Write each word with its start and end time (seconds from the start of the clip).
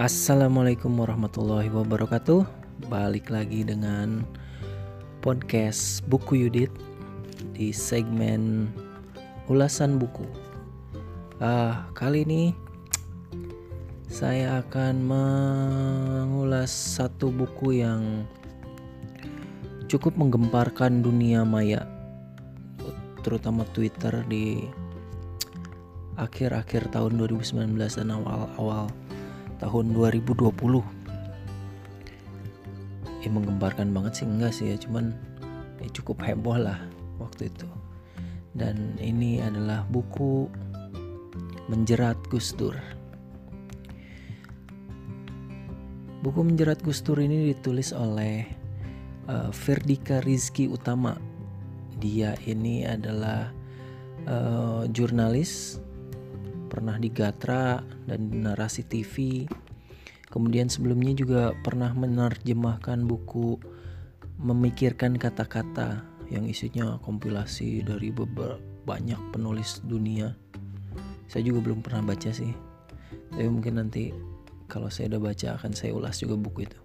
Assalamualaikum 0.00 0.96
warahmatullahi 0.96 1.68
wabarakatuh. 1.68 2.48
Balik 2.88 3.28
lagi 3.28 3.68
dengan 3.68 4.24
podcast 5.20 6.00
Buku 6.08 6.40
Yudit 6.40 6.72
di 7.52 7.68
segmen 7.68 8.72
ulasan 9.52 10.00
buku. 10.00 10.24
Ah, 11.36 11.84
kali 11.92 12.24
ini 12.24 12.56
saya 14.08 14.64
akan 14.64 15.04
mengulas 15.04 16.72
satu 16.72 17.28
buku 17.28 17.84
yang 17.84 18.24
cukup 19.84 20.16
menggemparkan 20.16 21.04
dunia 21.04 21.44
maya, 21.44 21.84
terutama 23.20 23.68
Twitter 23.76 24.24
di 24.32 24.64
akhir-akhir 26.16 26.88
tahun 26.88 27.20
2019 27.20 27.76
dan 28.00 28.08
awal-awal 28.16 28.88
tahun 29.60 29.92
2020 29.92 30.50
ya 33.20 33.28
menggemparkan 33.28 33.92
banget 33.92 34.24
sih 34.24 34.26
enggak 34.26 34.52
sih 34.56 34.72
ya 34.72 34.76
cuman 34.80 35.12
ya 35.80 35.88
cukup 35.92 36.24
heboh 36.24 36.56
lah 36.56 36.80
waktu 37.20 37.52
itu. 37.52 37.68
Dan 38.56 38.98
ini 38.98 39.38
adalah 39.38 39.86
buku 39.86 40.50
Menjerat 41.70 42.18
Gus 42.32 42.50
Dur. 42.58 42.74
Buku 46.20 46.40
Menjerat 46.42 46.82
Gus 46.82 46.98
Dur 47.04 47.22
ini 47.22 47.54
ditulis 47.54 47.94
oleh 47.94 48.42
uh, 49.30 49.54
Ferdika 49.54 50.18
Rizky 50.26 50.66
Utama. 50.66 51.14
Dia 52.02 52.34
ini 52.48 52.82
adalah 52.82 53.54
uh, 54.26 54.82
jurnalis 54.90 55.78
pernah 56.70 56.94
di 56.96 57.10
Gatra 57.10 57.82
dan 58.06 58.30
Narasi 58.30 58.86
TV. 58.86 59.44
Kemudian 60.30 60.70
sebelumnya 60.70 61.10
juga 61.18 61.50
pernah 61.66 61.90
menerjemahkan 61.90 63.02
buku 63.02 63.58
Memikirkan 64.40 65.18
Kata-kata 65.18 66.00
yang 66.30 66.46
isinya 66.46 66.96
kompilasi 67.02 67.82
dari 67.82 68.08
beberapa 68.08 68.70
banyak 68.90 69.20
penulis 69.30 69.84
dunia. 69.84 70.34
Saya 71.30 71.46
juga 71.46 71.70
belum 71.70 71.84
pernah 71.84 72.02
baca 72.10 72.30
sih. 72.32 72.50
Tapi 73.30 73.46
mungkin 73.46 73.78
nanti 73.78 74.10
kalau 74.66 74.90
saya 74.90 75.14
udah 75.14 75.30
baca 75.30 75.48
akan 75.58 75.72
saya 75.74 75.94
ulas 75.94 76.18
juga 76.18 76.34
buku 76.34 76.66
itu. 76.66 76.80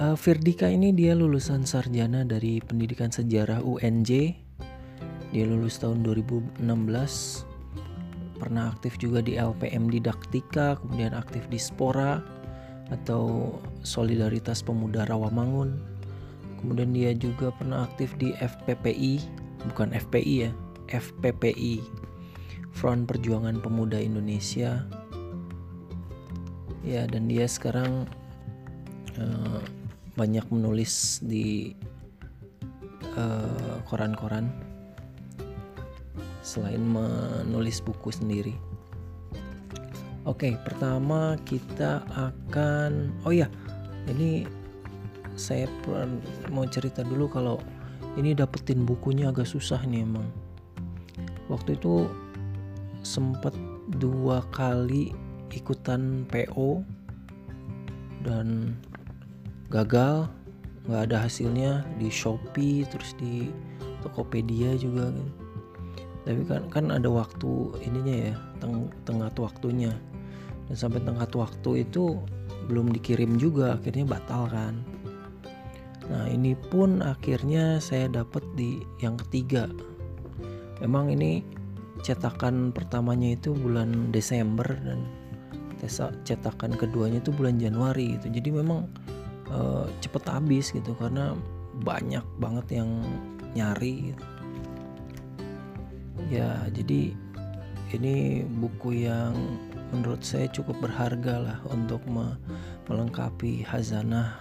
Uh, 0.00 0.16
Firdika 0.16 0.72
ini 0.72 0.96
dia 0.96 1.12
lulusan 1.12 1.68
sarjana 1.68 2.24
dari 2.24 2.64
Pendidikan 2.64 3.12
Sejarah 3.12 3.60
UNJ. 3.60 4.40
Dia 5.32 5.44
lulus 5.44 5.80
tahun 5.80 6.04
2016 6.04 6.64
pernah 8.42 8.74
aktif 8.74 8.98
juga 8.98 9.22
di 9.22 9.38
LPM 9.38 9.86
Didaktika, 9.86 10.74
kemudian 10.82 11.14
aktif 11.14 11.46
di 11.46 11.62
Spora 11.62 12.18
atau 12.90 13.54
Solidaritas 13.86 14.66
Pemuda 14.66 15.06
Rawamangun. 15.06 15.78
Kemudian 16.58 16.90
dia 16.90 17.14
juga 17.14 17.54
pernah 17.54 17.86
aktif 17.86 18.18
di 18.18 18.34
FPPI, 18.34 19.22
bukan 19.70 19.94
FPI 19.94 20.34
ya, 20.46 20.50
FPPI, 20.90 21.78
Front 22.74 23.06
Perjuangan 23.06 23.62
Pemuda 23.62 24.02
Indonesia. 24.02 24.82
Ya, 26.82 27.06
dan 27.06 27.30
dia 27.30 27.46
sekarang 27.46 28.10
uh, 29.14 29.62
banyak 30.18 30.44
menulis 30.52 31.24
di 31.24 31.72
eh, 33.16 33.76
koran-koran 33.88 34.50
uh, 34.52 34.71
selain 36.42 36.82
menulis 36.82 37.78
buku 37.80 38.10
sendiri. 38.10 38.58
Oke, 40.22 40.54
pertama 40.62 41.34
kita 41.42 42.02
akan 42.14 43.10
oh 43.26 43.34
ya, 43.34 43.50
ini 44.06 44.46
saya 45.34 45.66
mau 46.50 46.66
cerita 46.68 47.02
dulu 47.02 47.26
kalau 47.26 47.58
ini 48.18 48.36
dapetin 48.36 48.84
bukunya 48.86 49.30
agak 49.30 49.48
susah 49.48 49.82
nih 49.82 50.06
emang. 50.06 50.28
Waktu 51.50 51.74
itu 51.74 52.06
sempat 53.02 53.54
dua 53.98 54.46
kali 54.54 55.10
ikutan 55.50 56.22
PO 56.30 56.86
dan 58.22 58.78
gagal 59.74 60.30
nggak 60.86 61.02
ada 61.10 61.26
hasilnya 61.26 61.82
di 61.98 62.10
Shopee 62.10 62.86
terus 62.86 63.14
di 63.18 63.50
Tokopedia 64.02 64.74
juga 64.78 65.10
gitu 65.10 65.41
tapi 66.22 66.46
kan 66.46 66.62
kan 66.70 66.86
ada 66.94 67.10
waktu 67.10 67.74
ininya 67.82 68.30
ya 68.30 68.34
teng 68.62 68.86
tengah 69.02 69.30
waktunya. 69.34 69.90
Dan 70.70 70.76
sampai 70.78 71.02
tengah 71.02 71.26
waktu 71.26 71.82
itu 71.82 72.22
belum 72.70 72.94
dikirim 72.94 73.42
juga 73.42 73.74
akhirnya 73.74 74.06
batal 74.06 74.46
kan. 74.46 74.74
Nah 76.06 76.30
ini 76.30 76.54
pun 76.54 77.02
akhirnya 77.02 77.82
saya 77.82 78.06
dapat 78.06 78.46
di 78.54 78.78
yang 79.02 79.18
ketiga. 79.18 79.66
Memang 80.78 81.10
ini 81.10 81.42
cetakan 82.02 82.70
pertamanya 82.70 83.34
itu 83.34 83.54
bulan 83.54 84.10
Desember 84.14 84.66
dan 84.66 85.06
cetakan 86.22 86.78
keduanya 86.78 87.18
itu 87.18 87.34
bulan 87.34 87.58
Januari 87.58 88.14
gitu. 88.18 88.30
Jadi 88.30 88.48
memang 88.54 88.86
e, 89.50 89.90
cepet 89.98 90.22
habis 90.30 90.70
gitu 90.70 90.94
karena 90.94 91.34
banyak 91.82 92.22
banget 92.38 92.78
yang 92.78 93.02
nyari 93.58 94.14
gitu 94.14 94.31
ya 96.30 96.66
jadi 96.70 97.16
ini 97.92 98.46
buku 98.46 99.04
yang 99.04 99.36
menurut 99.92 100.24
saya 100.24 100.48
cukup 100.48 100.80
berharga 100.80 101.34
lah 101.36 101.58
untuk 101.68 102.00
me 102.08 102.40
melengkapi 102.88 103.60
hazanah 103.62 104.40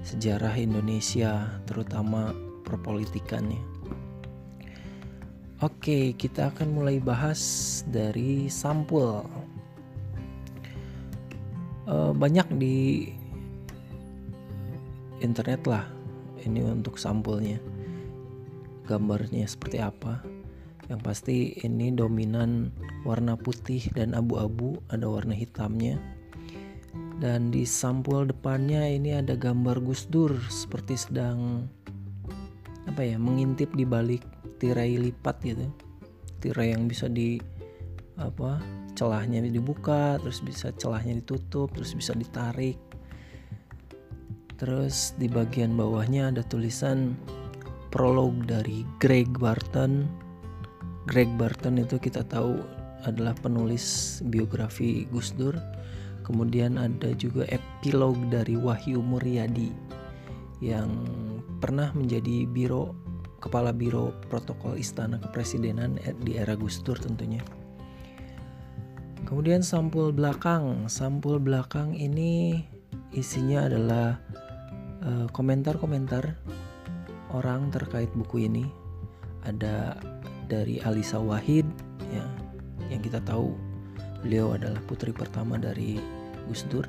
sejarah 0.00 0.56
Indonesia 0.56 1.60
terutama 1.68 2.32
perpolitikannya. 2.64 3.60
Oke 5.60 6.16
kita 6.16 6.52
akan 6.52 6.68
mulai 6.72 6.96
bahas 7.00 7.40
dari 7.88 8.48
sampul. 8.48 9.24
Uh, 11.86 12.10
banyak 12.10 12.48
di 12.58 13.08
internet 15.22 15.62
lah 15.70 15.86
ini 16.42 16.60
untuk 16.66 16.98
sampulnya 16.98 17.62
gambarnya 18.90 19.46
seperti 19.46 19.78
apa 19.78 20.18
yang 20.86 21.02
pasti 21.02 21.58
ini 21.66 21.90
dominan 21.90 22.70
warna 23.02 23.34
putih 23.34 23.82
dan 23.94 24.14
abu-abu, 24.14 24.78
ada 24.90 25.10
warna 25.10 25.34
hitamnya. 25.34 25.98
Dan 27.16 27.48
di 27.50 27.64
sampul 27.64 28.28
depannya 28.28 28.86
ini 28.86 29.16
ada 29.16 29.34
gambar 29.34 29.82
Gus 29.82 30.06
Dur 30.06 30.36
seperti 30.52 30.94
sedang 30.94 31.66
apa 32.86 33.02
ya, 33.02 33.18
mengintip 33.18 33.74
di 33.74 33.82
balik 33.82 34.22
tirai 34.62 34.94
lipat 35.00 35.36
gitu. 35.42 35.66
Tirai 36.38 36.76
yang 36.76 36.86
bisa 36.86 37.10
di 37.10 37.40
apa? 38.20 38.62
celahnya 38.96 39.44
dibuka, 39.44 40.16
terus 40.24 40.40
bisa 40.40 40.72
celahnya 40.72 41.20
ditutup, 41.20 41.68
terus 41.76 41.92
bisa 41.92 42.16
ditarik. 42.16 42.80
Terus 44.56 45.12
di 45.20 45.28
bagian 45.28 45.76
bawahnya 45.76 46.32
ada 46.32 46.40
tulisan 46.40 47.12
prolog 47.92 48.48
dari 48.48 48.88
Greg 48.96 49.28
Barton 49.36 50.08
Greg 51.06 51.30
Barton 51.38 51.78
itu 51.78 52.02
kita 52.02 52.26
tahu 52.26 52.58
adalah 53.06 53.32
penulis 53.38 54.18
biografi 54.26 55.06
Gus 55.14 55.30
Dur. 55.38 55.54
Kemudian 56.26 56.74
ada 56.74 57.14
juga 57.14 57.46
epilog 57.46 58.18
dari 58.26 58.58
Wahyu 58.58 58.98
Muryadi 58.98 59.70
yang 60.58 60.90
pernah 61.62 61.94
menjadi 61.94 62.50
biro 62.50 62.98
kepala 63.38 63.70
biro 63.70 64.10
protokol 64.26 64.74
istana 64.74 65.22
kepresidenan 65.22 66.02
di 66.26 66.34
era 66.34 66.58
Gus 66.58 66.82
Dur 66.82 66.98
tentunya. 66.98 67.38
Kemudian 69.22 69.62
sampul 69.62 70.10
belakang, 70.10 70.90
sampul 70.90 71.38
belakang 71.38 71.94
ini 71.94 72.62
isinya 73.14 73.70
adalah 73.70 74.18
eh, 75.02 75.26
komentar-komentar 75.30 76.24
uh, 76.26 77.34
orang 77.34 77.70
terkait 77.70 78.10
buku 78.14 78.50
ini. 78.50 78.66
Ada 79.46 79.94
dari 80.46 80.78
Alisa 80.82 81.18
Wahid 81.18 81.66
ya 82.10 82.24
yang 82.90 83.02
kita 83.02 83.18
tahu 83.22 83.54
beliau 84.22 84.54
adalah 84.54 84.78
putri 84.86 85.10
pertama 85.14 85.58
dari 85.58 85.98
Gus 86.46 86.66
Dur. 86.70 86.86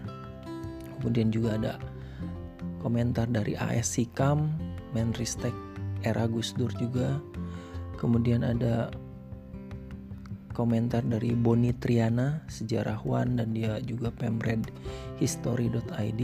Kemudian 0.98 1.30
juga 1.30 1.58
ada 1.58 1.74
komentar 2.82 3.30
dari 3.30 3.54
AS 3.58 3.94
Sikam, 3.98 4.54
Menristek 4.94 5.54
era 6.02 6.26
Gus 6.30 6.54
Dur 6.58 6.74
juga. 6.78 7.22
Kemudian 7.98 8.46
ada 8.46 8.94
komentar 10.54 11.06
dari 11.06 11.38
Boni 11.38 11.70
Triana, 11.78 12.42
sejarawan 12.50 13.38
dan 13.38 13.54
dia 13.54 13.78
juga 13.86 14.10
pemred 14.10 14.74
history.id, 15.22 16.22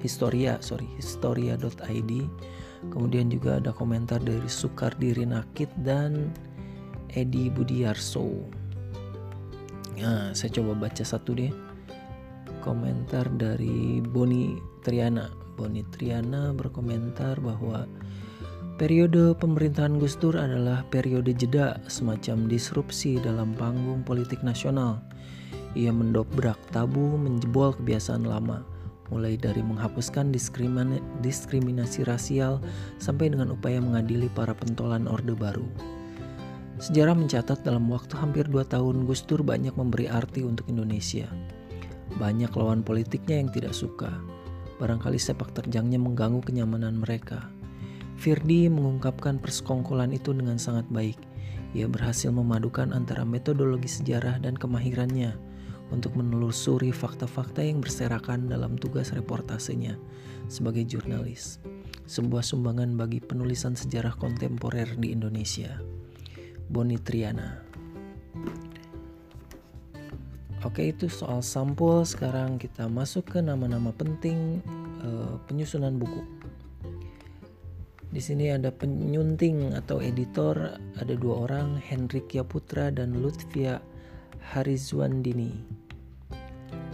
historia 0.00 0.56
sorry 0.64 0.88
historia.id. 0.96 2.12
Kemudian 2.88 3.28
juga 3.28 3.60
ada 3.60 3.76
komentar 3.76 4.24
dari 4.24 4.48
Sukardi 4.48 5.12
Rinakit 5.12 5.68
dan 5.84 6.32
Edi 7.14 7.50
Budiarso. 7.50 8.46
Nah, 10.00 10.32
saya 10.32 10.50
coba 10.54 10.88
baca 10.88 11.04
satu 11.04 11.36
deh. 11.36 11.52
komentar 12.60 13.24
dari 13.40 14.04
Boni 14.04 14.56
Triana. 14.84 15.32
Boni 15.56 15.80
Triana 15.92 16.52
berkomentar 16.52 17.40
bahwa 17.40 17.88
periode 18.76 19.32
pemerintahan 19.36 19.96
Gus 20.00 20.16
Dur 20.16 20.36
adalah 20.36 20.84
periode 20.88 21.32
jeda 21.36 21.80
semacam 21.88 22.48
disrupsi 22.48 23.16
dalam 23.20 23.56
panggung 23.56 24.04
politik 24.04 24.44
nasional. 24.44 25.00
Ia 25.76 25.92
mendobrak 25.92 26.56
tabu, 26.72 27.16
menjebol 27.16 27.76
kebiasaan 27.76 28.24
lama, 28.28 28.64
mulai 29.08 29.36
dari 29.36 29.62
menghapuskan 29.64 30.32
diskriminasi 31.20 32.00
rasial 32.04 32.60
sampai 33.00 33.32
dengan 33.32 33.52
upaya 33.52 33.80
mengadili 33.80 34.28
para 34.32 34.52
pentolan 34.56 35.08
Orde 35.08 35.32
Baru. 35.36 35.68
Sejarah 36.80 37.12
mencatat 37.12 37.60
dalam 37.60 37.92
waktu 37.92 38.16
hampir 38.16 38.48
dua 38.48 38.64
tahun 38.64 39.04
Gus 39.04 39.20
Dur 39.28 39.44
banyak 39.44 39.76
memberi 39.76 40.08
arti 40.08 40.40
untuk 40.40 40.64
Indonesia. 40.64 41.28
Banyak 42.16 42.56
lawan 42.56 42.80
politiknya 42.80 43.36
yang 43.36 43.52
tidak 43.52 43.76
suka. 43.76 44.08
Barangkali 44.80 45.20
sepak 45.20 45.52
terjangnya 45.52 46.00
mengganggu 46.00 46.40
kenyamanan 46.40 46.96
mereka. 46.96 47.52
Firdi 48.16 48.72
mengungkapkan 48.72 49.36
persekongkolan 49.36 50.16
itu 50.16 50.32
dengan 50.32 50.56
sangat 50.56 50.88
baik. 50.88 51.20
Ia 51.76 51.84
berhasil 51.84 52.32
memadukan 52.32 52.96
antara 52.96 53.28
metodologi 53.28 54.00
sejarah 54.00 54.40
dan 54.40 54.56
kemahirannya 54.56 55.36
untuk 55.92 56.16
menelusuri 56.16 56.96
fakta-fakta 56.96 57.60
yang 57.60 57.84
berserakan 57.84 58.48
dalam 58.48 58.80
tugas 58.80 59.12
reportasenya 59.12 60.00
sebagai 60.48 60.88
jurnalis. 60.88 61.60
Sebuah 62.08 62.40
sumbangan 62.40 62.96
bagi 62.96 63.20
penulisan 63.20 63.76
sejarah 63.76 64.16
kontemporer 64.16 64.96
di 64.96 65.12
Indonesia. 65.12 65.99
Boni 66.70 66.96
Triana. 67.02 67.58
Oke, 70.62 70.94
itu 70.94 71.10
soal 71.10 71.42
sampul. 71.42 72.06
Sekarang 72.06 72.62
kita 72.62 72.86
masuk 72.86 73.34
ke 73.34 73.38
nama-nama 73.42 73.90
penting 73.90 74.62
uh, 75.02 75.34
penyusunan 75.50 75.98
buku. 75.98 76.22
Di 78.10 78.22
sini 78.22 78.54
ada 78.54 78.70
penyunting 78.70 79.74
atau 79.74 79.98
editor, 79.98 80.78
ada 80.98 81.14
dua 81.18 81.50
orang, 81.50 81.78
Hendrik 81.78 82.30
Yaputra 82.34 82.94
dan 82.94 83.18
Lutfia 83.18 83.82
Harizwandini. 84.54 85.50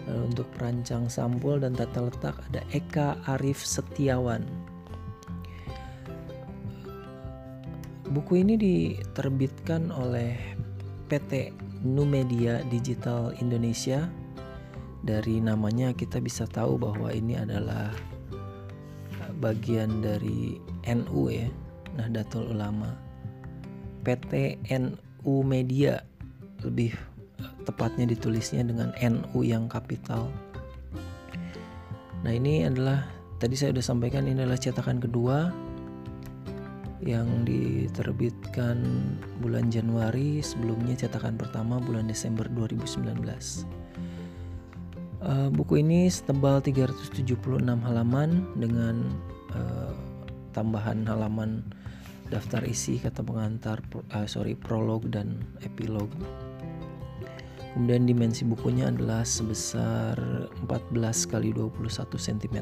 Lalu 0.06 0.22
untuk 0.30 0.48
perancang 0.54 1.10
sampul 1.10 1.58
dan 1.60 1.74
tata 1.74 2.06
letak 2.06 2.36
ada 2.52 2.62
Eka 2.70 3.18
Arif 3.26 3.60
Setiawan. 3.64 4.65
Buku 8.06 8.38
ini 8.38 8.54
diterbitkan 8.54 9.90
oleh 9.90 10.38
PT 11.10 11.50
Numedia 11.82 12.62
Digital 12.70 13.34
Indonesia. 13.42 14.06
Dari 15.02 15.42
namanya 15.42 15.90
kita 15.90 16.22
bisa 16.22 16.46
tahu 16.46 16.78
bahwa 16.78 17.10
ini 17.10 17.34
adalah 17.34 17.90
bagian 19.42 20.06
dari 20.06 20.54
NU 20.86 21.34
ya, 21.34 21.50
Nahdlatul 21.98 22.54
Ulama. 22.54 22.94
PT 24.06 24.62
NU 24.70 25.34
Media 25.42 25.98
lebih 26.62 26.94
tepatnya 27.66 28.06
ditulisnya 28.06 28.62
dengan 28.62 28.94
NU 29.02 29.42
yang 29.42 29.66
kapital. 29.66 30.30
Nah, 32.22 32.30
ini 32.30 32.70
adalah 32.70 33.02
tadi 33.42 33.58
saya 33.58 33.74
sudah 33.74 33.82
sampaikan 33.82 34.30
ini 34.30 34.46
adalah 34.46 34.62
cetakan 34.62 35.02
kedua 35.02 35.65
yang 37.04 37.44
diterbitkan 37.44 38.80
bulan 39.44 39.68
Januari 39.68 40.40
sebelumnya 40.40 40.96
cetakan 40.96 41.36
pertama 41.36 41.76
bulan 41.76 42.08
Desember 42.08 42.48
2019 42.48 43.16
uh, 45.26 45.48
buku 45.52 45.82
ini 45.82 46.06
setebal 46.10 46.62
376 46.62 47.36
halaman 47.82 48.46
dengan 48.56 49.06
uh, 49.54 49.94
tambahan 50.54 51.04
halaman 51.04 51.66
daftar 52.30 52.66
isi 52.66 52.98
kata 52.98 53.22
pengantar 53.22 53.78
uh, 54.14 54.26
sorry 54.26 54.58
prolog 54.58 55.06
dan 55.10 55.42
epilog. 55.62 56.10
Kemudian 57.76 58.08
dimensi 58.08 58.40
bukunya 58.48 58.88
adalah 58.88 59.20
sebesar 59.20 60.16
14 60.64 60.96
kali 61.28 61.52
21 61.52 61.76
cm 62.16 62.56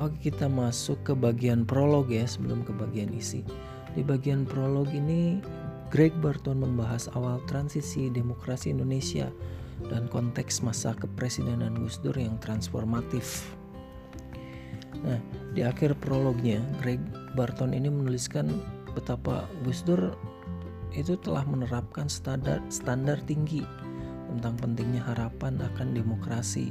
Oke 0.00 0.32
kita 0.32 0.48
masuk 0.48 0.96
ke 1.04 1.12
bagian 1.12 1.68
prolog 1.68 2.08
ya 2.08 2.24
sebelum 2.24 2.64
ke 2.64 2.72
bagian 2.72 3.12
isi. 3.12 3.44
Di 3.92 4.00
bagian 4.00 4.48
prolog 4.48 4.88
ini 4.88 5.44
Greg 5.92 6.16
Barton 6.24 6.64
membahas 6.64 7.12
awal 7.12 7.36
transisi 7.44 8.08
demokrasi 8.08 8.72
Indonesia 8.72 9.28
dan 9.92 10.08
konteks 10.08 10.64
masa 10.64 10.96
kepresidenan 10.96 11.76
Gus 11.76 12.00
Dur 12.00 12.16
yang 12.16 12.40
transformatif. 12.40 13.52
Nah, 15.04 15.20
di 15.52 15.60
akhir 15.60 16.00
prolognya, 16.00 16.64
Greg 16.80 17.04
Barton 17.36 17.76
ini 17.76 17.92
menuliskan 17.92 18.48
betapa 18.96 19.44
Gus 19.68 19.84
Dur 19.84 20.16
itu 20.96 21.12
telah 21.20 21.44
menerapkan 21.44 22.08
standar 22.08 22.64
standar 22.72 23.20
tinggi 23.28 23.68
tentang 24.32 24.56
pentingnya 24.56 25.04
harapan 25.12 25.60
akan 25.60 25.92
demokrasi 25.92 26.70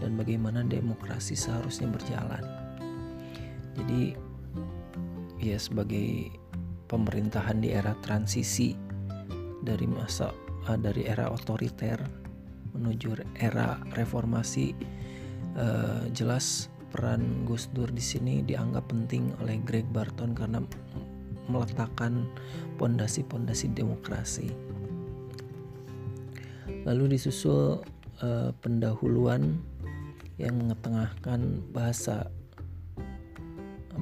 dan 0.00 0.16
bagaimana 0.16 0.64
demokrasi 0.64 1.36
seharusnya 1.36 1.92
berjalan. 1.92 2.55
Jadi 3.76 4.16
ya 5.40 5.60
sebagai 5.60 6.32
pemerintahan 6.88 7.60
di 7.60 7.76
era 7.76 7.92
transisi 8.00 8.72
dari 9.60 9.84
masa 9.84 10.32
uh, 10.66 10.78
dari 10.78 11.04
era 11.04 11.28
otoriter 11.28 11.98
menuju 12.72 13.20
era 13.36 13.80
reformasi 13.96 14.72
uh, 15.56 16.08
jelas 16.12 16.68
peran 16.92 17.44
Gus 17.44 17.68
Dur 17.74 17.90
di 17.90 18.00
sini 18.00 18.40
dianggap 18.40 18.88
penting 18.88 19.34
oleh 19.42 19.60
Greg 19.64 19.84
Barton 19.90 20.32
karena 20.32 20.62
meletakkan 21.46 22.26
pondasi-pondasi 22.80 23.70
demokrasi. 23.74 24.50
Lalu 26.86 27.18
disusul 27.18 27.82
uh, 28.22 28.50
pendahuluan 28.62 29.58
yang 30.38 30.58
mengetengahkan 30.58 31.64
bahasa 31.70 32.30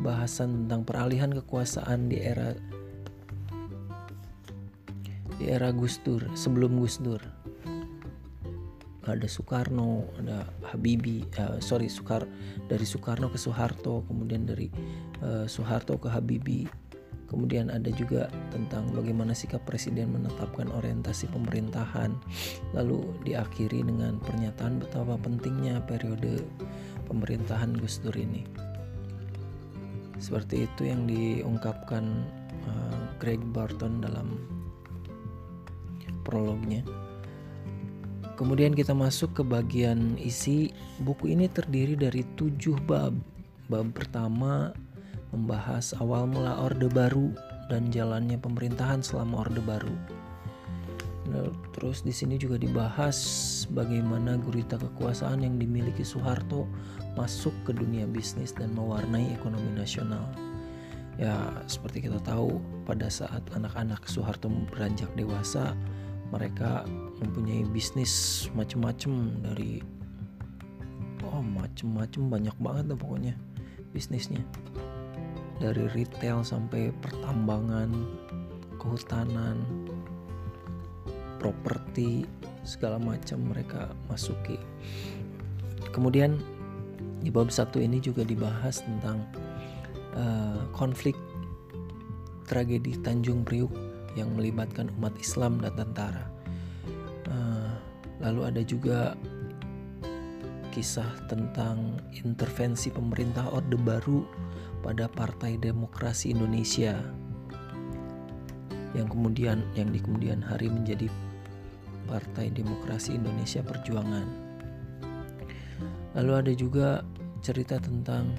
bahasan 0.04 0.68
tentang 0.68 0.84
peralihan 0.84 1.32
kekuasaan 1.32 2.12
di 2.12 2.20
era 2.20 2.52
di 5.40 5.48
era 5.48 5.72
Gus 5.72 5.96
Dur 6.04 6.28
sebelum 6.36 6.76
Gus 6.76 7.00
Dur. 7.00 7.24
Ada 9.04 9.28
Soekarno 9.28 10.08
ada 10.20 10.48
Habibie 10.72 11.24
uh, 11.36 11.60
sorry 11.60 11.88
Soekar 11.88 12.24
dari 12.68 12.84
Soekarno 12.84 13.28
ke 13.28 13.36
Soeharto 13.40 14.04
kemudian 14.08 14.44
dari 14.44 14.68
uh, 15.24 15.48
Soeharto 15.48 15.96
ke 15.96 16.12
Habibie. 16.12 16.68
Kemudian 17.24 17.66
ada 17.66 17.90
juga 17.90 18.30
tentang 18.54 18.94
bagaimana 18.94 19.34
sikap 19.34 19.66
presiden 19.66 20.14
menetapkan 20.14 20.70
orientasi 20.70 21.26
pemerintahan 21.34 22.14
lalu 22.76 23.10
diakhiri 23.26 23.82
dengan 23.82 24.22
pernyataan 24.22 24.78
betapa 24.78 25.18
pentingnya 25.18 25.82
periode 25.82 26.46
pemerintahan 27.10 27.74
Gus 27.74 27.98
Dur 27.98 28.14
ini 28.14 28.63
seperti 30.18 30.66
itu 30.66 30.88
yang 30.88 31.06
diungkapkan 31.06 32.04
uh, 32.66 33.04
Greg 33.18 33.42
Barton 33.50 34.02
dalam 34.02 34.38
prolognya. 36.24 36.80
Kemudian 38.34 38.74
kita 38.74 38.96
masuk 38.96 39.38
ke 39.38 39.42
bagian 39.46 40.18
isi. 40.18 40.74
Buku 41.04 41.30
ini 41.30 41.46
terdiri 41.46 41.94
dari 41.94 42.26
tujuh 42.34 42.74
bab. 42.82 43.14
Bab 43.70 43.86
pertama 43.94 44.74
membahas 45.30 45.94
awal 46.02 46.26
mula 46.26 46.58
Orde 46.58 46.90
Baru 46.90 47.30
dan 47.70 47.94
jalannya 47.94 48.40
pemerintahan 48.40 49.06
selama 49.06 49.46
Orde 49.46 49.62
Baru. 49.62 49.94
Terus 51.74 52.04
di 52.04 52.12
sini 52.12 52.36
juga 52.36 52.60
dibahas 52.60 53.16
bagaimana 53.72 54.36
gurita 54.36 54.76
kekuasaan 54.76 55.40
yang 55.40 55.56
dimiliki 55.56 56.04
Soeharto 56.04 56.68
masuk 57.16 57.52
ke 57.64 57.72
dunia 57.72 58.04
bisnis 58.04 58.52
dan 58.52 58.76
mewarnai 58.76 59.32
ekonomi 59.32 59.72
nasional. 59.72 60.24
Ya, 61.14 61.62
seperti 61.70 62.10
kita 62.10 62.18
tahu, 62.26 62.58
pada 62.84 63.06
saat 63.06 63.40
anak-anak 63.54 64.04
Soeharto 64.04 64.50
beranjak 64.68 65.08
dewasa, 65.14 65.72
mereka 66.34 66.82
mempunyai 67.22 67.62
bisnis 67.70 68.46
macam-macam 68.52 69.38
dari 69.40 69.78
oh 71.24 71.40
macam-macam 71.40 72.22
banyak 72.28 72.56
banget 72.60 72.84
lah 72.90 72.98
pokoknya 72.98 73.34
bisnisnya 73.94 74.42
dari 75.62 75.86
retail 75.94 76.42
sampai 76.42 76.90
pertambangan, 76.98 77.94
kehutanan, 78.82 79.62
properti 81.44 82.24
segala 82.64 82.96
macam 82.96 83.52
mereka 83.52 83.92
masuki. 84.08 84.56
Kemudian 85.92 86.40
di 87.20 87.28
bab 87.28 87.52
satu 87.52 87.76
ini 87.76 88.00
juga 88.00 88.24
dibahas 88.24 88.80
tentang 88.80 89.20
uh, 90.16 90.64
konflik 90.72 91.12
tragedi 92.48 92.96
Tanjung 93.04 93.44
Priuk 93.44 93.68
yang 94.16 94.32
melibatkan 94.32 94.88
umat 94.96 95.12
Islam 95.20 95.60
dan 95.60 95.76
tentara. 95.76 96.24
Uh, 97.28 97.76
lalu 98.24 98.40
ada 98.48 98.62
juga 98.64 99.12
kisah 100.72 101.28
tentang 101.28 102.00
intervensi 102.24 102.88
pemerintah 102.88 103.52
Orde 103.52 103.76
Baru 103.76 104.24
pada 104.80 105.12
Partai 105.12 105.60
Demokrasi 105.60 106.32
Indonesia 106.32 106.96
yang 108.94 109.10
kemudian 109.10 109.62
yang 109.74 109.90
di 109.90 109.98
kemudian 109.98 110.38
hari 110.38 110.70
menjadi 110.70 111.10
Partai 112.06 112.52
Demokrasi 112.52 113.16
Indonesia 113.16 113.64
Perjuangan. 113.64 114.26
Lalu 116.14 116.32
ada 116.32 116.52
juga 116.54 116.88
cerita 117.42 117.76
tentang 117.82 118.32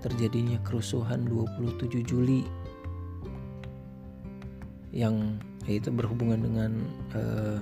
terjadinya 0.00 0.60
kerusuhan 0.62 1.26
27 1.26 2.06
Juli 2.06 2.46
yang 4.94 5.36
yaitu 5.66 5.90
berhubungan 5.90 6.40
dengan 6.40 6.72
eh, 7.12 7.60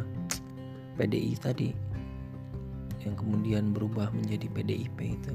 PDI 1.01 1.35
tadi 1.41 1.71
yang 3.03 3.17
kemudian 3.17 3.73
berubah 3.73 4.13
menjadi 4.13 4.47
PDIP 4.49 4.99
itu. 5.03 5.35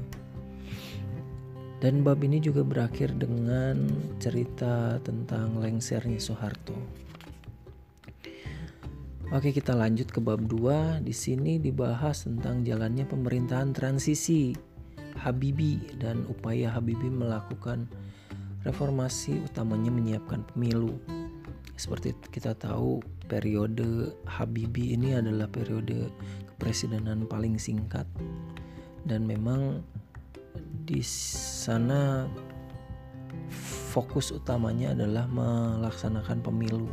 Dan 1.80 2.04
bab 2.04 2.20
ini 2.20 2.44
juga 2.44 2.60
berakhir 2.60 3.16
dengan 3.16 3.88
cerita 4.20 5.00
tentang 5.00 5.56
lengsernya 5.56 6.20
Soeharto. 6.20 6.76
Oke, 9.30 9.54
kita 9.54 9.78
lanjut 9.78 10.10
ke 10.10 10.18
bab 10.18 10.42
2. 10.42 11.06
Di 11.06 11.14
sini 11.14 11.62
dibahas 11.62 12.26
tentang 12.26 12.66
jalannya 12.66 13.06
pemerintahan 13.06 13.70
transisi 13.70 14.50
Habibie 15.14 15.78
dan 16.02 16.26
upaya 16.26 16.74
Habibie 16.74 17.14
melakukan 17.14 17.86
reformasi 18.66 19.38
utamanya 19.46 19.94
menyiapkan 19.94 20.42
pemilu. 20.50 20.98
Seperti 21.78 22.10
kita 22.34 22.58
tahu, 22.58 22.98
periode 23.30 24.10
Habibie 24.26 24.98
ini 24.98 25.14
adalah 25.14 25.46
periode 25.46 26.10
kepresidenan 26.50 27.30
paling 27.30 27.54
singkat 27.54 28.10
dan 29.06 29.30
memang 29.30 29.78
di 30.90 31.06
sana 31.06 32.26
fokus 33.94 34.34
utamanya 34.34 34.90
adalah 34.90 35.30
melaksanakan 35.30 36.42
pemilu 36.42 36.90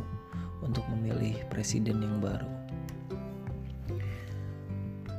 untuk 0.68 0.84
memilih 0.92 1.34
presiden 1.48 2.04
yang 2.04 2.20
baru. 2.20 2.46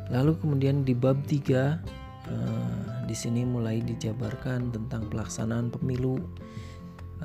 Lalu 0.09 0.37
kemudian 0.41 0.81
di 0.85 0.93
bab 0.97 1.21
3 1.25 1.29
uh, 1.29 1.37
eh, 1.37 1.75
di 3.05 3.15
sini 3.17 3.45
mulai 3.45 3.81
dijabarkan 3.81 4.73
tentang 4.73 5.09
pelaksanaan 5.09 5.69
pemilu 5.73 6.21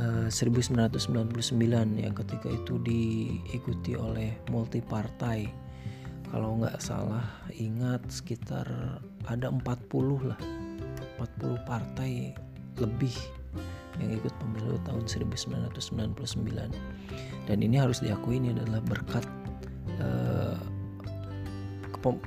uh, 0.00 0.28
1999 0.28 1.61
yang 1.97 2.14
ketika 2.16 2.49
itu 2.49 2.81
diikuti 2.81 3.97
oleh 3.97 4.37
multi 4.52 4.85
partai 4.85 5.49
kalau 6.28 6.59
nggak 6.59 6.83
salah 6.83 7.25
ingat 7.54 8.02
sekitar 8.11 8.66
ada 9.28 9.49
40 9.49 10.28
lah 10.28 10.40
40 11.23 11.69
partai 11.69 12.35
lebih 12.83 13.14
yang 14.01 14.11
ikut 14.19 14.35
pemilu 14.41 14.79
tahun 14.87 15.05
1999 15.07 16.15
dan 17.47 17.57
ini 17.61 17.77
harus 17.77 18.01
diakui 18.03 18.41
ini 18.41 18.55
adalah 18.57 18.81
berkat 18.85 19.25
uh, 20.01 20.59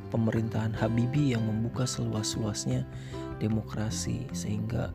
pemerintahan 0.09 0.73
Habibie 0.73 1.37
yang 1.37 1.45
membuka 1.45 1.85
seluas-luasnya 1.85 2.81
demokrasi 3.37 4.25
sehingga 4.33 4.89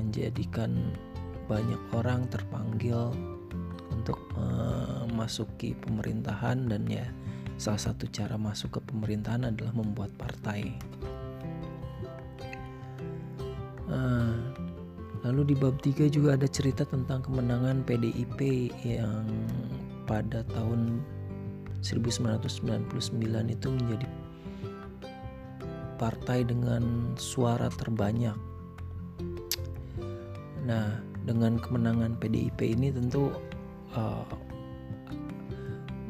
menjadikan 0.00 0.72
banyak 1.44 1.80
orang 1.92 2.24
terpanggil 2.32 3.12
untuk 3.92 4.16
memasuki 5.12 5.76
pemerintahan 5.76 6.72
dan 6.72 6.88
ya 6.88 7.04
Salah 7.54 7.78
satu 7.78 8.10
cara 8.10 8.34
masuk 8.34 8.78
ke 8.78 8.80
pemerintahan 8.90 9.54
adalah 9.54 9.70
membuat 9.78 10.10
partai. 10.18 10.74
Lalu 15.34 15.50
di 15.50 15.56
bab 15.58 15.82
3 15.82 16.06
juga 16.14 16.38
ada 16.38 16.46
cerita 16.46 16.86
tentang 16.86 17.18
kemenangan 17.26 17.82
PDIP 17.82 18.70
yang 18.86 19.26
pada 20.06 20.46
tahun 20.54 21.02
1999 21.82 22.86
itu 23.50 23.66
menjadi 23.66 24.06
partai 25.98 26.46
dengan 26.46 27.18
suara 27.18 27.66
terbanyak. 27.66 28.38
Nah, 30.70 31.02
dengan 31.26 31.58
kemenangan 31.58 32.14
PDIP 32.22 32.78
ini 32.78 32.94
tentu 32.94 33.34
uh, 33.98 34.22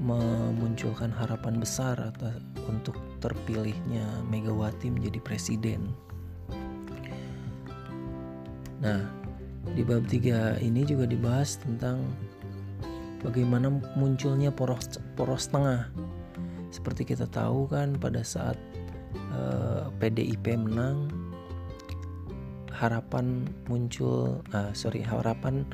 memunculkan 0.05 1.09
harapan 1.09 1.57
besar 1.57 1.97
atas 1.97 2.45
untuk 2.69 3.01
terpilihnya 3.25 4.05
Megawati 4.29 4.93
menjadi 4.93 5.17
presiden. 5.25 5.97
Nah, 8.85 9.01
di 9.73 9.81
bab 9.81 10.05
3 10.05 10.61
ini 10.61 10.85
juga 10.85 11.09
dibahas 11.09 11.57
tentang 11.57 12.05
bagaimana 13.25 13.73
munculnya 13.97 14.53
poros 14.53 15.01
poros 15.17 15.49
tengah. 15.49 15.89
Seperti 16.69 17.09
kita 17.09 17.25
tahu 17.33 17.65
kan 17.73 17.97
pada 17.97 18.21
saat 18.21 18.61
uh, 19.33 19.89
eh, 19.89 20.13
PDIP 20.13 20.61
menang 20.61 21.09
harapan 22.75 23.49
muncul 23.71 24.43
uh, 24.53 24.71
sorry 24.77 25.01
harapan 25.01 25.65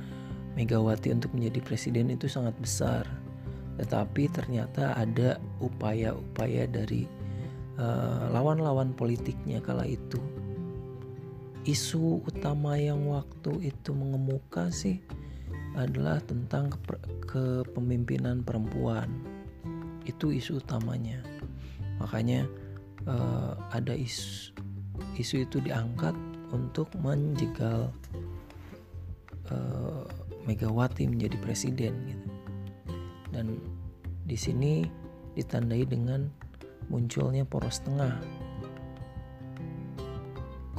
Megawati 0.50 1.14
untuk 1.14 1.30
menjadi 1.30 1.62
presiden 1.62 2.10
itu 2.10 2.26
sangat 2.26 2.52
besar 2.58 3.06
tetapi 3.80 4.28
ternyata 4.28 4.92
ada 4.92 5.40
upaya-upaya 5.64 6.68
dari 6.68 7.08
uh, 7.80 8.28
lawan-lawan 8.28 8.92
politiknya 8.92 9.64
kala 9.64 9.88
itu. 9.88 10.20
Isu 11.68 12.24
utama 12.24 12.80
yang 12.80 13.04
waktu 13.10 13.72
itu 13.72 13.92
mengemuka 13.92 14.72
sih 14.72 15.00
adalah 15.76 16.18
tentang 16.24 16.72
kepemimpinan 17.28 18.42
perempuan. 18.42 19.08
Itu 20.08 20.32
isu 20.32 20.58
utamanya. 20.64 21.20
Makanya 22.00 22.48
uh, 23.04 23.54
ada 23.70 23.92
isu 23.92 24.56
isu 25.16 25.48
itu 25.48 25.60
diangkat 25.64 26.12
untuk 26.52 26.92
menjegal 27.00 27.92
uh, 29.48 30.04
Megawati 30.48 31.04
menjadi 31.04 31.36
presiden 31.44 31.92
gitu 32.08 32.28
dan 33.30 33.56
di 34.26 34.34
sini 34.34 34.86
ditandai 35.38 35.86
dengan 35.86 36.26
munculnya 36.90 37.46
poros 37.46 37.80
tengah. 37.82 38.18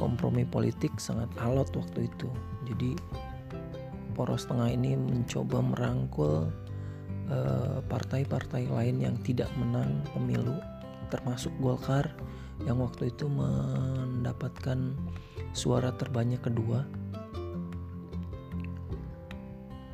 Kompromi 0.02 0.50
politik 0.50 0.98
sangat 0.98 1.30
alot 1.38 1.70
waktu 1.78 2.10
itu. 2.10 2.26
Jadi 2.66 2.98
poros 4.18 4.50
tengah 4.50 4.74
ini 4.74 4.98
mencoba 4.98 5.62
merangkul 5.62 6.50
eh, 7.30 7.80
partai-partai 7.86 8.66
uh, 8.66 8.82
lain 8.82 8.98
yang 8.98 9.16
tidak 9.22 9.54
menang 9.62 10.02
pemilu, 10.18 10.58
termasuk 11.14 11.54
Golkar 11.62 12.10
yang 12.66 12.82
waktu 12.82 13.14
itu 13.14 13.30
mendapatkan 13.30 14.98
suara 15.54 15.94
terbanyak 15.94 16.42
kedua. 16.42 16.82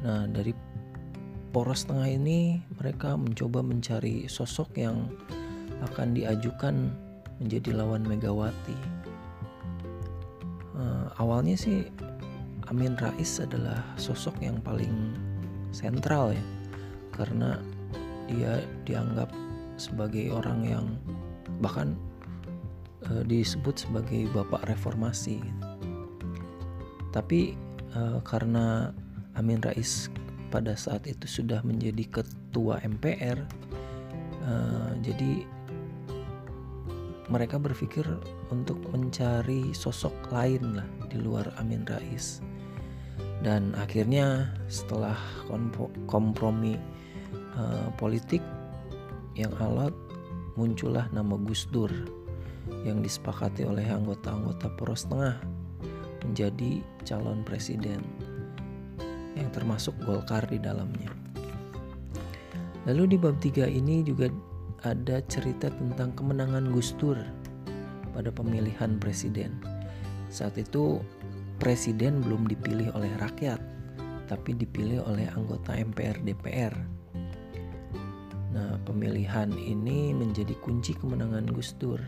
Nah, 0.07 0.23
dari 0.31 0.55
poros 1.51 1.83
tengah 1.83 2.07
ini 2.07 2.63
mereka 2.79 3.17
mencoba 3.17 3.65
mencari 3.65 4.29
sosok 4.29 4.77
yang 4.77 5.09
akan 5.83 6.13
diajukan 6.13 6.93
menjadi 7.41 7.69
lawan 7.73 8.05
Megawati. 8.05 9.06
Awalnya 11.15 11.55
sih 11.55 11.87
Amin 12.67 12.99
Rais 12.99 13.39
adalah 13.39 13.79
sosok 13.95 14.43
yang 14.43 14.59
paling 14.59 15.15
sentral 15.71 16.35
ya, 16.35 16.43
karena 17.15 17.63
dia 18.27 18.59
dianggap 18.83 19.31
sebagai 19.79 20.35
orang 20.35 20.67
yang 20.67 20.85
bahkan 21.63 21.95
uh, 23.07 23.23
disebut 23.23 23.87
sebagai 23.87 24.27
bapak 24.35 24.67
reformasi. 24.67 25.39
Tapi 27.15 27.55
uh, 27.95 28.19
karena 28.27 28.91
Amin 29.39 29.63
Rais 29.63 30.11
pada 30.51 30.75
saat 30.75 31.07
itu 31.07 31.27
sudah 31.27 31.63
menjadi 31.63 32.19
ketua 32.19 32.79
MPR 32.83 33.35
uh, 33.37 34.47
eh, 34.47 34.91
jadi 35.03 35.31
mereka 37.27 37.59
berpikir 37.59 38.07
untuk 38.49 38.79
mencari 38.91 39.75
sosok 39.75 40.31
lain 40.31 40.79
lah 40.79 40.87
di 41.11 41.19
luar 41.19 41.51
Amin 41.59 41.83
Rais 41.83 42.39
dan 43.45 43.75
akhirnya 43.77 44.49
setelah 44.65 45.15
kompromi 46.09 46.75
uh, 47.53 47.89
politik 47.95 48.41
yang 49.37 49.53
alot 49.61 49.93
muncullah 50.57 51.05
nama 51.13 51.37
Gus 51.45 51.69
Dur 51.69 51.91
yang 52.81 53.05
disepakati 53.05 53.63
oleh 53.63 53.85
anggota-anggota 53.85 54.73
poros 54.75 55.05
tengah 55.05 55.37
menjadi 56.25 56.81
calon 57.05 57.45
presiden 57.45 58.01
yang 59.37 59.53
termasuk 59.53 59.93
Golkar 60.01 60.49
di 60.49 60.57
dalamnya. 60.57 61.13
Lalu 62.89 63.15
di 63.15 63.17
bab 63.21 63.37
3 63.37 63.69
ini 63.69 64.01
juga 64.01 64.31
ada 64.95 65.19
cerita 65.27 65.67
tentang 65.67 66.15
kemenangan 66.15 66.71
Gus 66.71 66.95
Dur 66.95 67.19
pada 68.15 68.31
pemilihan 68.31 68.95
presiden. 68.95 69.59
Saat 70.31 70.55
itu 70.55 71.03
presiden 71.59 72.23
belum 72.23 72.47
dipilih 72.47 72.95
oleh 72.95 73.11
rakyat, 73.19 73.59
tapi 74.31 74.55
dipilih 74.55 75.03
oleh 75.03 75.27
anggota 75.35 75.75
MPR 75.75 76.23
DPR. 76.23 76.73
Nah, 78.55 78.79
pemilihan 78.87 79.51
ini 79.53 80.15
menjadi 80.15 80.55
kunci 80.63 80.95
kemenangan 80.95 81.51
Gus 81.51 81.75
Dur. 81.75 81.99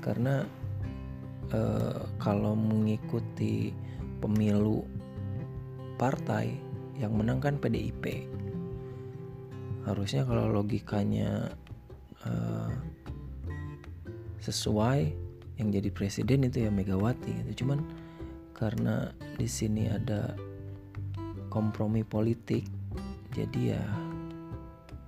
Karena 0.00 0.46
eh, 1.50 2.00
kalau 2.22 2.54
mengikuti 2.56 3.74
pemilu 4.22 4.86
partai 6.00 6.69
yang 7.00 7.16
menang 7.16 7.40
kan 7.40 7.56
PDIP 7.56 8.28
harusnya 9.88 10.28
kalau 10.28 10.52
logikanya 10.52 11.48
uh, 12.28 12.68
sesuai 14.44 15.16
yang 15.60 15.68
jadi 15.72 15.88
presiden 15.92 16.44
itu 16.44 16.64
ya 16.64 16.70
Megawati 16.72 17.32
gitu. 17.44 17.64
Cuman 17.64 17.84
karena 18.56 19.12
di 19.40 19.48
sini 19.48 19.88
ada 19.88 20.36
kompromi 21.48 22.04
politik 22.04 22.68
jadi 23.32 23.76
ya 23.76 23.84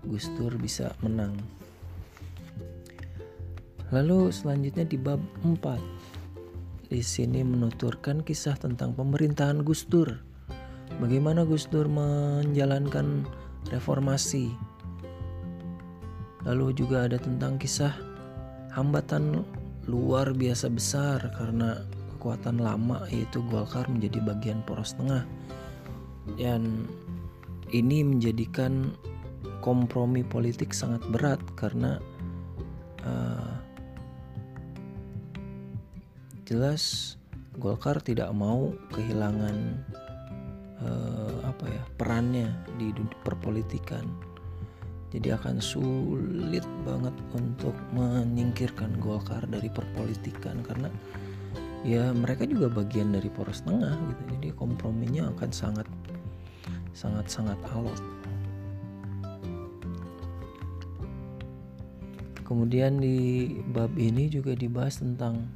Gus 0.09 0.33
Dur 0.37 0.57
bisa 0.57 0.97
menang. 1.05 1.37
Lalu 3.93 4.33
selanjutnya 4.33 4.89
di 4.89 4.97
bab 4.97 5.21
4 5.45 6.89
di 6.89 7.01
sini 7.05 7.45
menuturkan 7.45 8.25
kisah 8.25 8.57
tentang 8.57 8.97
pemerintahan 8.97 9.61
Gus 9.65 9.85
Dur 9.85 10.32
bagaimana 10.99 11.47
Gus 11.47 11.71
Dur 11.71 11.87
menjalankan 11.87 13.25
reformasi. 13.71 14.53
Lalu 16.43 16.75
juga 16.75 17.07
ada 17.07 17.23
tentang 17.23 17.55
kisah 17.57 17.95
hambatan 18.75 19.47
luar 19.87 20.35
biasa 20.35 20.67
besar 20.73 21.23
karena 21.39 21.87
kekuatan 22.17 22.59
lama 22.59 23.07
yaitu 23.11 23.43
Golkar 23.47 23.87
menjadi 23.87 24.19
bagian 24.23 24.61
poros 24.67 24.99
tengah. 24.99 25.23
Dan 26.39 26.87
ini 27.71 28.03
menjadikan 28.03 28.95
kompromi 29.63 30.27
politik 30.27 30.75
sangat 30.75 31.03
berat 31.15 31.39
karena 31.55 32.03
uh, 33.07 33.55
jelas 36.47 37.15
Golkar 37.59 38.01
tidak 38.03 38.33
mau 38.33 38.75
kehilangan 38.91 39.87
uh, 40.83 41.47
apa 41.47 41.65
ya 41.71 41.83
perannya 41.97 42.51
di 42.77 42.91
perpolitikan. 43.23 44.05
Jadi 45.13 45.29
akan 45.29 45.61
sulit 45.61 46.65
banget 46.89 47.13
untuk 47.37 47.77
menyingkirkan 47.93 48.97
Golkar 48.97 49.45
dari 49.45 49.69
perpolitikan 49.69 50.65
karena 50.65 50.89
ya 51.85 52.17
mereka 52.17 52.49
juga 52.49 52.73
bagian 52.73 53.13
dari 53.13 53.29
poros 53.29 53.61
tengah 53.61 53.93
gitu. 53.93 54.23
Jadi 54.39 54.49
komprominya 54.57 55.29
akan 55.37 55.51
sangat 55.53 55.85
sangat 56.97 57.29
sangat 57.29 57.61
alot. 57.77 58.01
Kemudian 62.49 63.01
di 63.01 63.49
bab 63.73 63.93
ini 63.97 64.29
juga 64.29 64.53
dibahas 64.53 65.01
tentang 65.01 65.49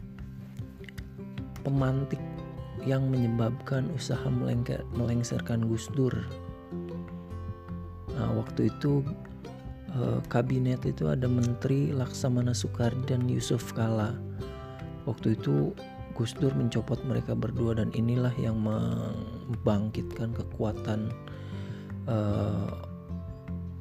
pemantik 1.64 2.20
yang 2.86 3.10
menyebabkan 3.10 3.90
usaha 3.92 4.24
melengker, 4.30 4.86
melengsarkan 4.94 5.66
Gus 5.66 5.90
Dur. 5.92 6.14
Nah, 8.14 8.30
waktu 8.38 8.70
itu 8.70 9.02
eh, 9.92 10.22
kabinet 10.30 10.86
itu 10.86 11.10
ada 11.10 11.26
Menteri 11.26 11.90
Laksamana 11.90 12.54
Soekardi 12.54 13.10
dan 13.10 13.26
Yusuf 13.26 13.74
Kala. 13.74 14.14
Waktu 15.04 15.34
itu 15.34 15.74
Gus 16.16 16.32
Dur 16.32 16.54
mencopot 16.56 16.96
mereka 17.04 17.36
berdua 17.36 17.76
dan 17.76 17.92
inilah 17.92 18.32
yang 18.40 18.56
membangkitkan 18.64 20.32
kekuatan 20.32 21.12
uh, 22.08 22.72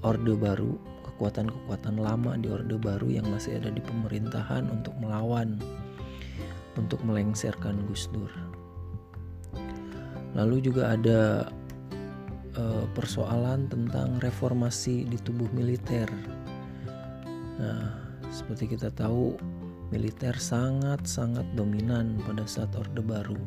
Orde 0.03 0.35
Baru, 0.35 0.75
kekuatan-kekuatan 1.07 1.95
lama 1.95 2.35
di 2.35 2.51
Orde 2.51 2.75
Baru 2.75 3.07
yang 3.07 3.31
masih 3.31 3.63
ada 3.63 3.71
di 3.71 3.79
pemerintahan 3.79 4.67
untuk 4.67 4.91
melawan, 4.99 5.63
untuk 6.75 6.99
melengsarkan 7.07 7.87
Gus 7.87 8.11
Dur. 8.11 8.29
Lalu 10.35 10.67
juga 10.67 10.91
ada 10.91 11.47
uh, 12.59 12.85
persoalan 12.91 13.71
tentang 13.71 14.19
reformasi 14.19 15.07
di 15.07 15.17
tubuh 15.23 15.47
militer. 15.55 16.11
Nah, 17.55 17.95
seperti 18.27 18.75
kita 18.75 18.91
tahu, 18.91 19.39
militer 19.95 20.35
sangat-sangat 20.35 21.47
dominan 21.55 22.19
pada 22.27 22.43
saat 22.43 22.75
Orde 22.75 22.99
Baru 22.99 23.39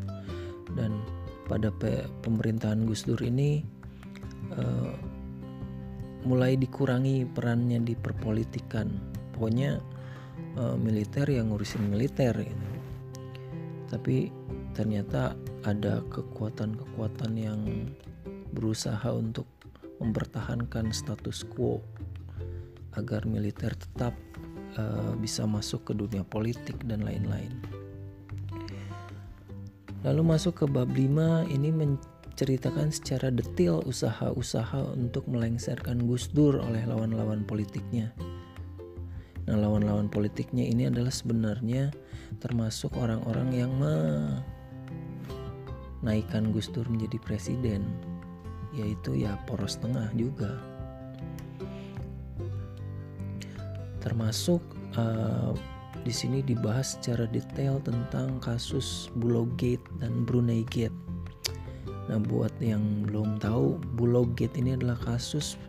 dan 0.77 0.97
pada 1.45 1.69
pe 1.73 2.09
pemerintahan 2.25 2.89
Gus 2.89 3.05
Dur 3.05 3.21
ini 3.21 3.61
uh, 4.57 4.97
mulai 6.25 6.57
dikurangi 6.57 7.29
perannya 7.29 7.85
di 7.85 7.93
perpolitikan. 7.97 8.89
Pokoknya 9.37 9.81
uh, 10.57 10.77
militer 10.77 11.29
yang 11.29 11.53
ngurusin 11.53 11.85
militer 11.89 12.33
gitu. 12.33 12.69
Tapi 13.89 14.29
ternyata 14.77 15.33
ada 15.69 16.01
kekuatan-kekuatan 16.09 17.33
yang 17.37 17.61
berusaha 18.57 19.13
untuk 19.13 19.45
mempertahankan 20.01 20.89
status 20.89 21.45
quo 21.45 21.85
agar 22.97 23.29
militer 23.29 23.77
tetap 23.77 24.17
uh, 24.81 25.13
bisa 25.21 25.45
masuk 25.45 25.85
ke 25.85 25.93
dunia 25.93 26.25
politik 26.25 26.81
dan 26.89 27.05
lain-lain. 27.05 27.53
Lalu 30.07 30.23
masuk 30.25 30.65
ke 30.65 30.67
bab 30.71 30.89
5 30.95 31.51
ini 31.51 31.75
menceritakan 31.75 32.95
secara 32.95 33.35
detail 33.35 33.83
usaha-usaha 33.83 34.95
untuk 34.95 35.27
melengsarkan 35.27 36.07
Gus 36.07 36.31
Dur 36.31 36.63
oleh 36.63 36.87
lawan-lawan 36.87 37.43
politiknya. 37.43 38.15
Nah, 39.51 39.57
lawan-lawan 39.59 40.07
politiknya 40.07 40.63
ini 40.63 40.87
adalah 40.87 41.11
sebenarnya 41.11 41.91
termasuk 42.39 42.95
orang-orang 42.95 43.49
yang 43.57 43.73
naikkan 46.05 46.55
Gus 46.55 46.71
Dur 46.71 46.87
menjadi 46.87 47.19
presiden 47.23 47.87
yaitu 48.77 49.17
ya 49.17 49.35
poros 49.49 49.81
tengah 49.81 50.13
juga 50.15 50.61
termasuk 53.99 54.61
uh, 54.95 55.53
di 56.07 56.15
sini 56.15 56.41
dibahas 56.41 56.97
secara 56.97 57.27
detail 57.29 57.83
tentang 57.83 58.39
kasus 58.41 59.11
Bulog 59.19 59.51
Gate 59.61 59.83
dan 60.01 60.25
Brunei 60.25 60.65
Gate. 60.71 60.95
Nah, 62.09 62.17
buat 62.17 62.55
yang 62.65 63.05
belum 63.05 63.37
tahu, 63.37 63.77
Bulog 63.99 64.33
Gate 64.33 64.57
ini 64.57 64.73
adalah 64.79 64.97
kasus 64.97 65.61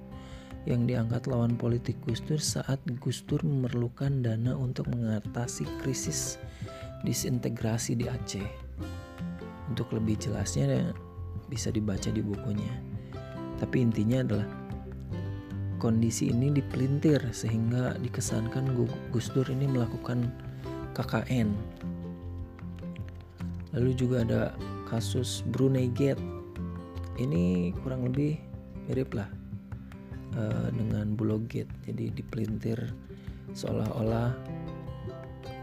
yang 0.64 0.88
diangkat 0.88 1.28
lawan 1.28 1.60
politik 1.60 2.00
Gus 2.08 2.24
Dur 2.24 2.40
saat 2.40 2.80
Gus 3.04 3.26
Dur 3.28 3.44
memerlukan 3.44 4.24
dana 4.24 4.56
untuk 4.56 4.88
mengatasi 4.88 5.68
krisis 5.84 6.40
disintegrasi 7.04 8.00
di 8.00 8.08
Aceh. 8.08 8.69
Untuk 9.70 9.94
lebih 9.94 10.18
jelasnya 10.18 10.92
bisa 11.50 11.70
dibaca 11.70 12.10
di 12.10 12.22
bukunya. 12.22 12.74
Tapi 13.62 13.86
intinya 13.86 14.26
adalah 14.26 14.48
kondisi 15.80 16.30
ini 16.30 16.52
dipelintir 16.52 17.24
sehingga 17.32 17.96
dikesankan 18.04 18.76
Gus 19.16 19.32
Dur 19.32 19.48
ini 19.48 19.66
melakukan 19.66 20.28
KKN. 20.94 21.50
Lalu 23.78 23.92
juga 23.96 24.28
ada 24.28 24.42
kasus 24.90 25.46
Brunei 25.48 25.88
Gate. 25.88 26.22
Ini 27.20 27.76
kurang 27.84 28.08
lebih 28.12 28.40
mirip 28.88 29.16
lah 29.16 29.30
uh, 30.36 30.68
dengan 30.74 31.16
Bulog 31.16 31.48
Gate. 31.48 31.72
Jadi 31.88 32.12
dipelintir 32.12 32.80
seolah-olah 33.56 34.36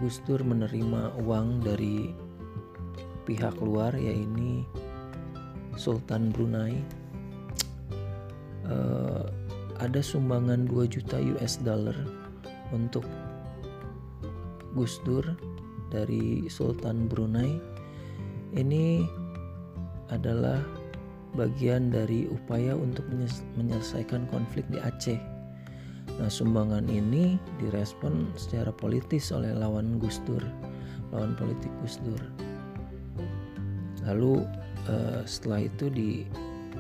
Gus 0.01 0.21
Dur 0.25 0.45
menerima 0.45 1.17
uang 1.25 1.65
dari 1.65 2.26
pihak 3.27 3.59
luar 3.59 3.93
yaitu 3.99 4.63
Sultan 5.77 6.33
Brunei. 6.33 6.81
Uh, 8.67 9.29
ada 9.77 10.01
sumbangan 10.01 10.65
2 10.67 10.89
juta 10.89 11.21
US 11.37 11.61
dollar 11.61 11.95
untuk 12.73 13.05
Gus 14.73 14.99
Dur 15.05 15.23
dari 15.93 16.49
Sultan 16.49 17.07
Brunei. 17.07 17.61
Ini 18.57 19.05
adalah 20.09 20.65
bagian 21.37 21.93
dari 21.93 22.25
upaya 22.25 22.73
untuk 22.73 23.05
menyelesaikan 23.61 24.25
konflik 24.33 24.65
di 24.73 24.81
Aceh. 24.81 25.21
Nah, 26.17 26.33
sumbangan 26.33 26.89
ini 26.89 27.37
direspon 27.61 28.33
secara 28.41 28.73
politis 28.73 29.29
oleh 29.29 29.53
lawan 29.53 30.01
Gus 30.01 30.25
Dur, 30.25 30.41
lawan 31.13 31.37
politik 31.37 31.69
Gus 31.85 32.01
Dur 32.01 32.46
lalu 34.07 34.47
uh, 34.87 35.21
setelah 35.27 35.67
itu 35.67 35.91
di 35.91 36.25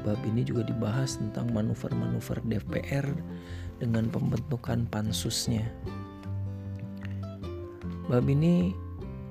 bab 0.07 0.19
ini 0.23 0.47
juga 0.47 0.62
dibahas 0.62 1.19
tentang 1.19 1.51
manuver-manuver 1.51 2.39
DPR 2.47 3.07
dengan 3.83 4.07
pembentukan 4.09 4.87
pansusnya. 4.89 5.67
Bab 8.07 8.25
ini 8.31 8.71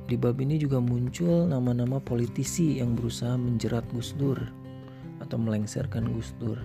di 0.05 0.19
bab 0.19 0.37
ini 0.37 0.59
juga 0.59 0.77
muncul 0.83 1.49
nama-nama 1.49 1.97
politisi 1.97 2.77
yang 2.77 2.93
berusaha 2.93 3.39
menjerat 3.39 3.87
Gus 3.95 4.13
Dur 4.19 4.37
atau 5.23 5.37
melengsarkan 5.39 6.11
Gus 6.11 6.35
Dur. 6.37 6.59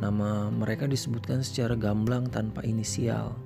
Nama 0.00 0.48
mereka 0.48 0.88
disebutkan 0.88 1.44
secara 1.44 1.76
gamblang 1.76 2.32
tanpa 2.32 2.64
inisial. 2.64 3.36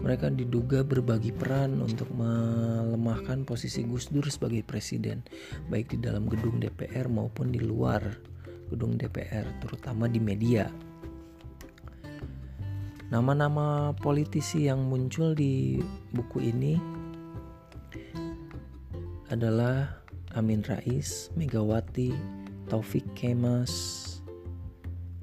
Mereka 0.00 0.32
diduga 0.32 0.80
berbagi 0.80 1.30
peran 1.30 1.76
untuk 1.84 2.08
melemahkan 2.16 3.44
posisi 3.44 3.84
Gus 3.84 4.08
Dur 4.08 4.24
sebagai 4.32 4.64
presiden, 4.64 5.20
baik 5.68 5.92
di 5.92 5.98
dalam 6.00 6.24
gedung 6.24 6.56
DPR 6.56 7.06
maupun 7.12 7.52
di 7.52 7.60
luar 7.60 8.00
gedung 8.72 8.96
DPR, 8.96 9.60
terutama 9.60 10.08
di 10.08 10.16
media. 10.16 10.70
Nama-nama 13.10 13.90
politisi 13.98 14.70
yang 14.70 14.86
muncul 14.86 15.34
di 15.34 15.82
buku 16.14 16.38
ini 16.38 16.78
adalah 19.28 20.00
Amin 20.38 20.62
Rais, 20.62 21.26
Megawati, 21.34 22.14
Taufik 22.70 23.02
Kemas, 23.18 23.98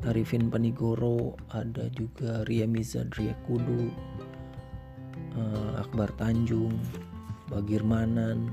Arifin 0.03 0.51
Panigoro, 0.51 1.39
ada 1.55 1.87
juga 1.95 2.43
Ria 2.43 2.67
Mizan 2.67 3.07
Ria 3.15 3.31
Kudu, 3.47 3.87
uh, 5.37 5.79
Akbar 5.79 6.09
Tanjung, 6.17 6.73
Bagirmanan, 7.53 8.51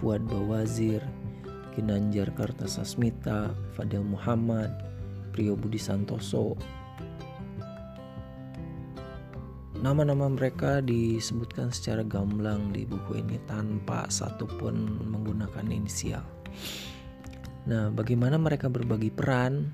Fuad 0.00 0.24
Bawazir, 0.26 1.04
Kinanjar 1.76 2.32
Kartasasmita, 2.32 3.52
Fadil 3.76 4.02
Muhammad, 4.02 4.72
Priyo 5.36 5.54
Budi 5.54 5.76
Santoso. 5.76 6.56
Nama-nama 9.76 10.32
mereka 10.32 10.80
disebutkan 10.80 11.68
secara 11.68 12.00
gamblang 12.00 12.72
di 12.72 12.88
buku 12.88 13.20
ini 13.20 13.36
tanpa 13.44 14.08
satupun 14.08 15.04
menggunakan 15.04 15.68
inisial. 15.68 16.24
Nah, 17.68 17.92
bagaimana 17.92 18.40
mereka 18.40 18.72
berbagi 18.72 19.12
peran? 19.12 19.68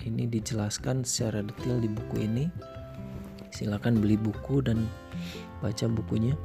Ini 0.00 0.30
dijelaskan 0.32 1.04
secara 1.04 1.44
detail 1.44 1.82
di 1.82 1.92
buku 1.92 2.24
ini. 2.24 2.44
Silakan 3.56 4.04
beli 4.04 4.20
buku 4.20 4.60
dan 4.60 4.84
baca 5.64 5.88
bukunya. 5.88 6.36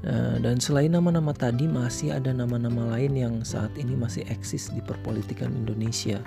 Nah, 0.00 0.40
dan 0.40 0.56
selain 0.56 0.96
nama-nama 0.96 1.36
tadi 1.36 1.68
masih 1.68 2.16
ada 2.16 2.32
nama-nama 2.32 2.96
lain 2.96 3.12
yang 3.12 3.34
saat 3.44 3.68
ini 3.76 3.92
masih 3.92 4.24
eksis 4.32 4.72
di 4.72 4.80
perpolitikan 4.80 5.52
Indonesia. 5.52 6.24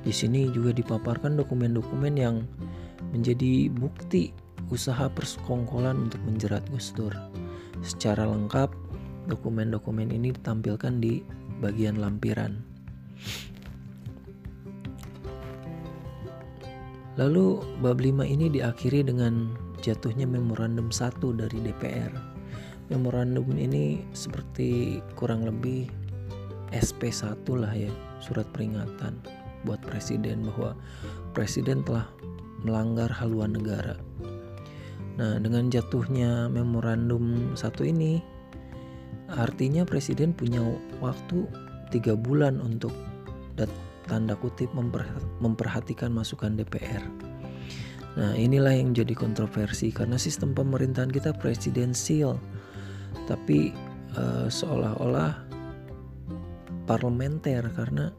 Di 0.00 0.08
sini 0.08 0.48
juga 0.48 0.72
dipaparkan 0.72 1.36
dokumen-dokumen 1.36 2.16
yang 2.16 2.40
menjadi 3.12 3.68
bukti 3.68 4.32
usaha 4.72 5.12
persekongkolan 5.12 6.08
untuk 6.08 6.24
menjerat 6.24 6.64
Gus 6.72 6.96
Dur. 6.96 7.12
Secara 7.84 8.24
lengkap, 8.24 8.72
dokumen-dokumen 9.28 10.08
ini 10.08 10.32
ditampilkan 10.32 11.04
di 11.04 11.20
bagian 11.60 12.00
lampiran. 12.00 12.56
Lalu 17.20 17.60
bab 17.84 18.00
5 18.00 18.24
ini 18.24 18.48
diakhiri 18.48 19.04
dengan 19.04 19.52
jatuhnya 19.84 20.24
memorandum 20.24 20.88
satu 20.88 21.36
dari 21.36 21.60
DPR. 21.60 22.08
Memorandum 22.88 23.44
ini 23.60 24.00
seperti 24.16 24.98
kurang 25.20 25.44
lebih 25.44 25.84
SP1 26.72 27.44
lah 27.60 27.76
ya, 27.76 27.92
surat 28.24 28.48
peringatan 28.56 29.20
buat 29.68 29.84
presiden 29.84 30.48
bahwa 30.48 30.72
presiden 31.36 31.84
telah 31.84 32.08
melanggar 32.64 33.12
haluan 33.12 33.52
negara. 33.52 34.00
Nah, 35.20 35.36
dengan 35.36 35.68
jatuhnya 35.68 36.48
memorandum 36.48 37.52
satu 37.52 37.84
ini, 37.84 38.24
artinya 39.28 39.84
presiden 39.84 40.32
punya 40.32 40.64
waktu 41.04 41.44
tiga 41.92 42.16
bulan 42.16 42.64
untuk 42.64 42.96
tanda 44.10 44.34
kutip 44.34 44.74
memperhatikan 45.38 46.10
masukan 46.10 46.58
DPR. 46.58 47.06
Nah, 48.18 48.34
inilah 48.34 48.74
yang 48.74 48.90
jadi 48.90 49.14
kontroversi 49.14 49.94
karena 49.94 50.18
sistem 50.18 50.50
pemerintahan 50.50 51.14
kita 51.14 51.30
presidensial, 51.30 52.42
tapi 53.30 53.70
uh, 54.18 54.50
seolah-olah 54.50 55.46
parlementer 56.90 57.70
karena 57.70 58.10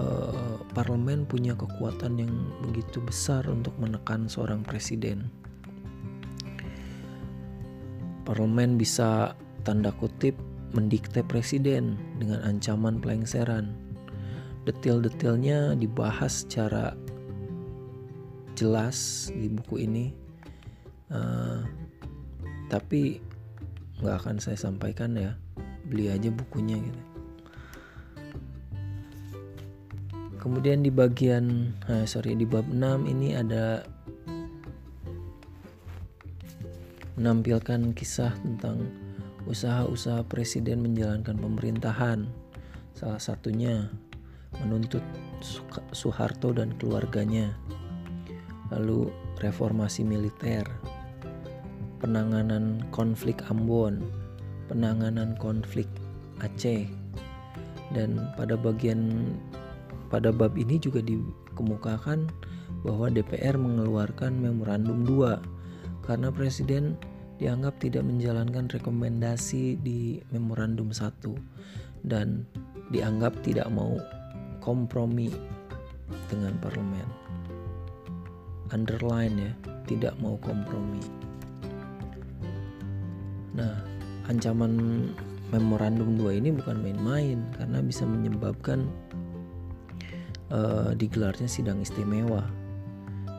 uh, 0.00 0.56
parlemen 0.72 1.28
punya 1.28 1.52
kekuatan 1.52 2.16
yang 2.16 2.32
begitu 2.64 3.04
besar 3.04 3.44
untuk 3.52 3.76
menekan 3.76 4.32
seorang 4.32 4.64
presiden. 4.64 5.28
Parlemen 8.24 8.80
bisa 8.80 9.36
tanda 9.62 9.92
kutip 9.92 10.34
mendikte 10.72 11.20
presiden 11.20 12.00
dengan 12.16 12.42
ancaman 12.42 12.98
pelengseran. 12.98 13.85
Detail-detailnya 14.66 15.78
dibahas 15.78 16.42
secara 16.42 16.98
jelas 18.58 19.30
di 19.30 19.46
buku 19.46 19.86
ini. 19.86 20.10
Uh, 21.06 21.62
tapi 22.66 23.22
nggak 24.02 24.16
akan 24.26 24.36
saya 24.42 24.58
sampaikan 24.58 25.14
ya. 25.14 25.38
Beli 25.86 26.10
aja 26.10 26.28
bukunya 26.34 26.82
gitu. 26.82 27.02
Kemudian 30.42 30.82
di 30.82 30.90
bagian 30.90 31.74
uh, 31.90 32.06
sorry 32.06 32.38
di 32.38 32.46
bab 32.46 32.66
6 32.70 33.06
ini 33.06 33.34
ada 33.34 33.82
menampilkan 37.18 37.96
kisah 37.96 38.30
tentang 38.44 38.86
usaha-usaha 39.48 40.22
presiden 40.28 40.86
menjalankan 40.86 41.34
pemerintahan. 41.34 42.28
Salah 42.94 43.18
satunya 43.18 43.90
menuntut 44.64 45.02
Soeharto 45.92 46.52
dan 46.56 46.72
keluarganya. 46.80 47.52
Lalu 48.72 49.12
reformasi 49.38 50.02
militer, 50.02 50.64
penanganan 52.00 52.82
konflik 52.90 53.38
Ambon, 53.52 54.02
penanganan 54.66 55.38
konflik 55.38 55.86
Aceh, 56.42 56.88
dan 57.94 58.18
pada 58.34 58.58
bagian 58.58 59.30
pada 60.10 60.30
bab 60.30 60.54
ini 60.58 60.78
juga 60.78 61.02
dikemukakan 61.02 62.26
bahwa 62.82 63.10
DPR 63.10 63.58
mengeluarkan 63.58 64.38
memorandum 64.38 65.02
2 65.06 66.06
karena 66.06 66.30
presiden 66.30 66.94
dianggap 67.36 67.76
tidak 67.82 68.06
menjalankan 68.06 68.70
rekomendasi 68.70 69.76
di 69.82 70.22
memorandum 70.30 70.94
1 70.94 72.06
dan 72.06 72.46
dianggap 72.94 73.34
tidak 73.42 73.66
mau 73.68 73.98
kompromi 74.66 75.30
dengan 76.26 76.58
parlemen. 76.58 77.06
Underline 78.74 79.36
ya 79.38 79.52
tidak 79.86 80.18
mau 80.18 80.34
kompromi. 80.42 80.98
Nah 83.54 83.78
ancaman 84.26 85.06
memorandum 85.54 86.18
2 86.18 86.42
ini 86.42 86.50
bukan 86.50 86.82
main-main 86.82 87.46
karena 87.54 87.78
bisa 87.78 88.02
menyebabkan 88.02 88.90
uh, 90.50 90.90
digelarnya 90.98 91.46
sidang 91.46 91.78
istimewa. 91.78 92.42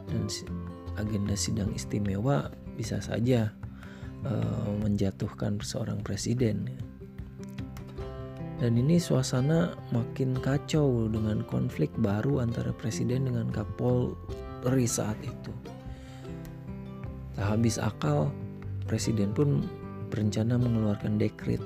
Dan 0.08 0.32
agenda 0.96 1.36
sidang 1.36 1.76
istimewa 1.76 2.48
bisa 2.80 3.04
saja 3.04 3.52
uh, 4.24 4.72
menjatuhkan 4.80 5.60
seorang 5.60 6.00
presiden 6.00 6.72
dan 8.58 8.74
ini 8.74 8.98
suasana 8.98 9.78
makin 9.94 10.34
kacau 10.42 11.06
dengan 11.14 11.46
konflik 11.46 11.94
baru 12.02 12.42
antara 12.42 12.74
presiden 12.74 13.30
dengan 13.30 13.54
Kapol 13.54 14.18
Polri 14.66 14.90
saat 14.90 15.14
itu. 15.22 15.54
Tak 17.38 17.54
habis 17.54 17.78
akal, 17.78 18.34
presiden 18.90 19.30
pun 19.30 19.62
berencana 20.10 20.58
mengeluarkan 20.58 21.22
dekrit. 21.22 21.62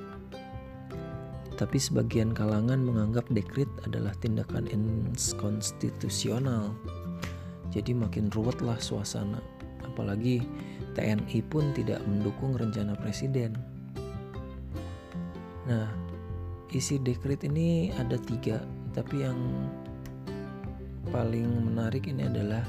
Tapi 1.56 1.80
sebagian 1.80 2.36
kalangan 2.36 2.84
menganggap 2.84 3.24
dekrit 3.32 3.72
adalah 3.88 4.12
tindakan 4.20 4.68
inkonstitusional. 4.68 6.76
Jadi 7.72 7.96
makin 7.96 8.28
ruwetlah 8.36 8.76
suasana. 8.84 9.40
Apalagi 9.88 10.44
TNI 10.92 11.40
pun 11.48 11.72
tidak 11.72 12.04
mendukung 12.04 12.60
rencana 12.60 13.00
presiden. 13.00 13.56
Nah, 15.70 16.01
isi 16.72 16.98
dekrit 17.00 17.44
ini 17.44 17.92
ada 17.96 18.16
tiga, 18.16 18.64
tapi 18.96 19.24
yang 19.24 19.40
paling 21.12 21.72
menarik 21.72 22.08
ini 22.08 22.28
adalah 22.28 22.64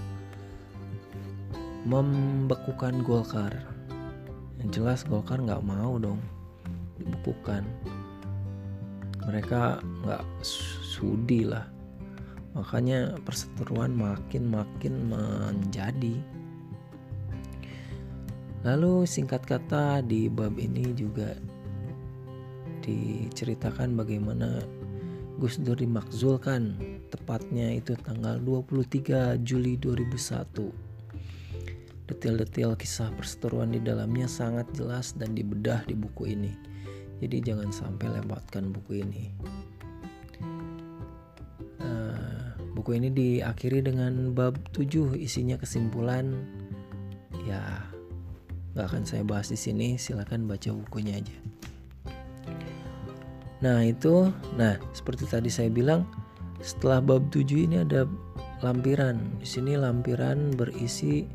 membekukan 1.87 3.03
Golkar. 3.03 3.55
Yang 4.63 4.69
jelas 4.79 5.01
Golkar 5.07 5.43
nggak 5.43 5.63
mau 5.63 5.99
dong 5.99 6.23
dibekukan. 6.99 7.67
Mereka 9.23 9.79
nggak 10.03 10.25
studi 10.43 11.47
lah 11.47 11.73
makanya 12.53 13.17
perseteruan 13.25 13.97
makin 13.97 14.53
makin 14.53 15.09
menjadi 15.09 16.21
lalu 18.63 19.09
singkat 19.09 19.43
kata 19.49 20.05
di 20.05 20.29
bab 20.29 20.61
ini 20.61 20.93
juga 20.93 21.33
diceritakan 22.83 23.95
bagaimana 23.95 24.67
Gus 25.39 25.59
Dur 25.63 25.79
dimakzulkan 25.79 26.77
tepatnya 27.09 27.79
itu 27.79 27.97
tanggal 28.03 28.37
23 28.43 29.41
Juli 29.41 29.79
2001 29.81 30.93
Detail-detail 32.13 32.77
kisah 32.77 33.09
perseteruan 33.17 33.73
di 33.73 33.81
dalamnya 33.81 34.29
sangat 34.29 34.69
jelas 34.77 35.17
dan 35.17 35.33
dibedah 35.33 35.81
di 35.89 35.97
buku 35.97 36.37
ini. 36.37 36.53
Jadi 37.25 37.41
jangan 37.41 37.73
sampai 37.73 38.21
lewatkan 38.21 38.69
buku 38.69 39.01
ini. 39.01 39.33
Nah, 41.81 42.53
buku 42.77 43.01
ini 43.01 43.09
diakhiri 43.09 43.81
dengan 43.81 44.37
bab 44.37 44.61
7 44.77 45.17
isinya 45.17 45.57
kesimpulan. 45.57 46.37
Ya, 47.49 47.63
nggak 48.77 48.87
akan 48.93 49.03
saya 49.09 49.25
bahas 49.25 49.49
di 49.49 49.57
sini. 49.57 49.97
Silahkan 49.97 50.45
baca 50.45 50.69
bukunya 50.69 51.17
aja. 51.17 51.37
Nah 53.63 53.87
itu, 53.87 54.27
nah 54.59 54.75
seperti 54.91 55.25
tadi 55.31 55.47
saya 55.47 55.71
bilang, 55.71 56.03
setelah 56.59 56.99
bab 56.99 57.31
7 57.31 57.47
ini 57.71 57.87
ada 57.87 58.11
lampiran. 58.63 59.23
Di 59.39 59.47
sini 59.47 59.79
lampiran 59.79 60.59
berisi 60.59 61.27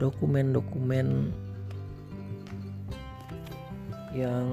dokumen-dokumen 0.00 1.32
yang 4.16 4.48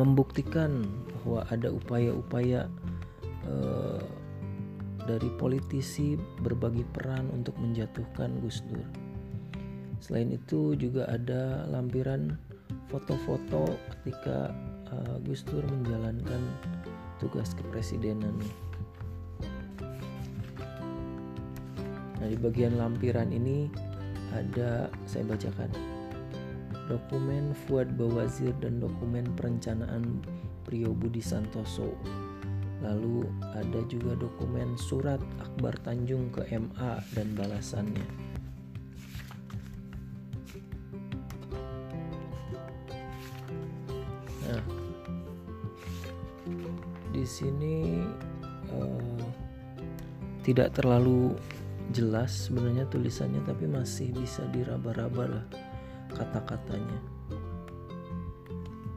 membuktikan 0.00 0.88
bahwa 1.12 1.44
ada 1.52 1.68
upaya-upaya 1.68 2.72
eh, 3.44 4.02
dari 5.04 5.28
politisi 5.36 6.16
berbagi 6.40 6.88
peran 6.96 7.28
untuk 7.36 7.52
menjatuhkan 7.60 8.40
Gus 8.40 8.64
Dur. 8.64 8.84
Selain 10.00 10.32
itu 10.32 10.72
juga 10.76 11.08
ada 11.08 11.68
lampiran 11.68 12.36
foto-foto 12.88 13.76
ketika 13.92 14.52
uh, 14.94 15.18
Gus 15.26 15.42
Dur 15.42 15.66
menjalankan 15.66 16.42
tugas 17.18 17.54
kepresidenan. 17.58 18.38
Nah, 22.22 22.26
di 22.30 22.38
bagian 22.38 22.78
lampiran 22.78 23.34
ini 23.34 23.68
ada 24.32 24.88
saya 25.04 25.26
bacakan 25.28 25.70
dokumen 26.86 27.56
Fuad 27.66 27.96
Bawazir 27.96 28.52
dan 28.60 28.80
dokumen 28.80 29.24
perencanaan 29.36 30.20
Priyo 30.64 30.92
Budi 30.92 31.20
Santoso. 31.20 31.96
Lalu 32.84 33.24
ada 33.56 33.80
juga 33.88 34.12
dokumen 34.16 34.76
surat 34.76 35.20
Akbar 35.40 35.72
Tanjung 35.80 36.28
ke 36.28 36.44
MA 36.52 37.00
dan 37.16 37.32
balasannya. 37.32 38.23
Tidak 50.44 50.76
terlalu 50.76 51.32
jelas 51.90 52.48
sebenarnya 52.48 52.84
tulisannya 52.92 53.40
tapi 53.48 53.64
masih 53.64 54.12
bisa 54.12 54.44
diraba-raba 54.52 55.40
lah 55.40 55.46
kata-katanya. 56.12 57.00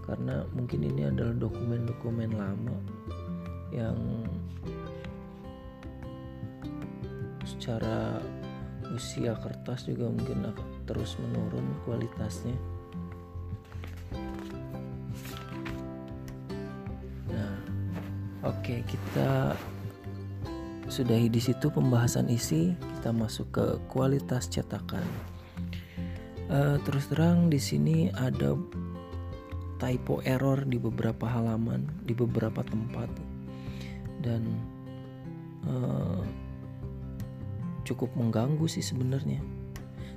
Karena 0.04 0.44
mungkin 0.56 0.88
ini 0.88 1.08
adalah 1.08 1.36
dokumen-dokumen 1.36 2.32
lama 2.36 2.78
yang 3.72 3.98
secara 7.44 8.20
usia 8.96 9.36
kertas 9.40 9.88
juga 9.88 10.08
mungkin 10.08 10.48
akan 10.48 10.68
terus 10.88 11.20
menurun 11.20 11.68
kualitasnya. 11.84 12.56
Nah 17.28 17.56
oke 18.48 18.56
okay, 18.64 18.80
kita 18.88 19.52
sudahi 20.88 21.28
di 21.28 21.40
situ 21.44 21.68
pembahasan 21.68 22.32
isi, 22.32 22.72
kita 22.98 23.12
masuk 23.12 23.48
ke 23.52 23.66
kualitas 23.92 24.48
cetakan. 24.48 25.04
Uh, 26.48 26.80
terus 26.88 27.12
terang 27.12 27.52
di 27.52 27.60
sini 27.60 28.08
ada 28.16 28.56
typo 29.78 30.24
error 30.24 30.64
di 30.64 30.80
beberapa 30.80 31.28
halaman, 31.28 31.86
di 32.08 32.16
beberapa 32.16 32.64
tempat, 32.64 33.12
dan 34.24 34.48
uh, 35.68 36.24
cukup 37.84 38.10
mengganggu 38.16 38.66
sih 38.66 38.82
sebenarnya. 38.84 39.44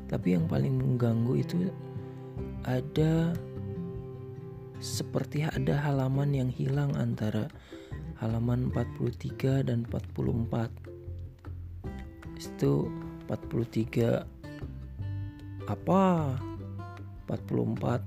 Tapi 0.07 0.39
yang 0.39 0.47
paling 0.47 0.75
mengganggu 0.75 1.35
itu 1.39 1.71
ada 2.67 3.35
seperti 4.81 5.45
ada 5.45 5.77
halaman 5.77 6.33
yang 6.33 6.51
hilang 6.51 6.95
antara 6.97 7.51
halaman 8.21 8.69
43 8.71 9.65
dan 9.65 9.89
44 9.89 10.69
itu 12.41 12.89
43 13.29 14.25
apa? 15.69 16.37
44 17.25 18.01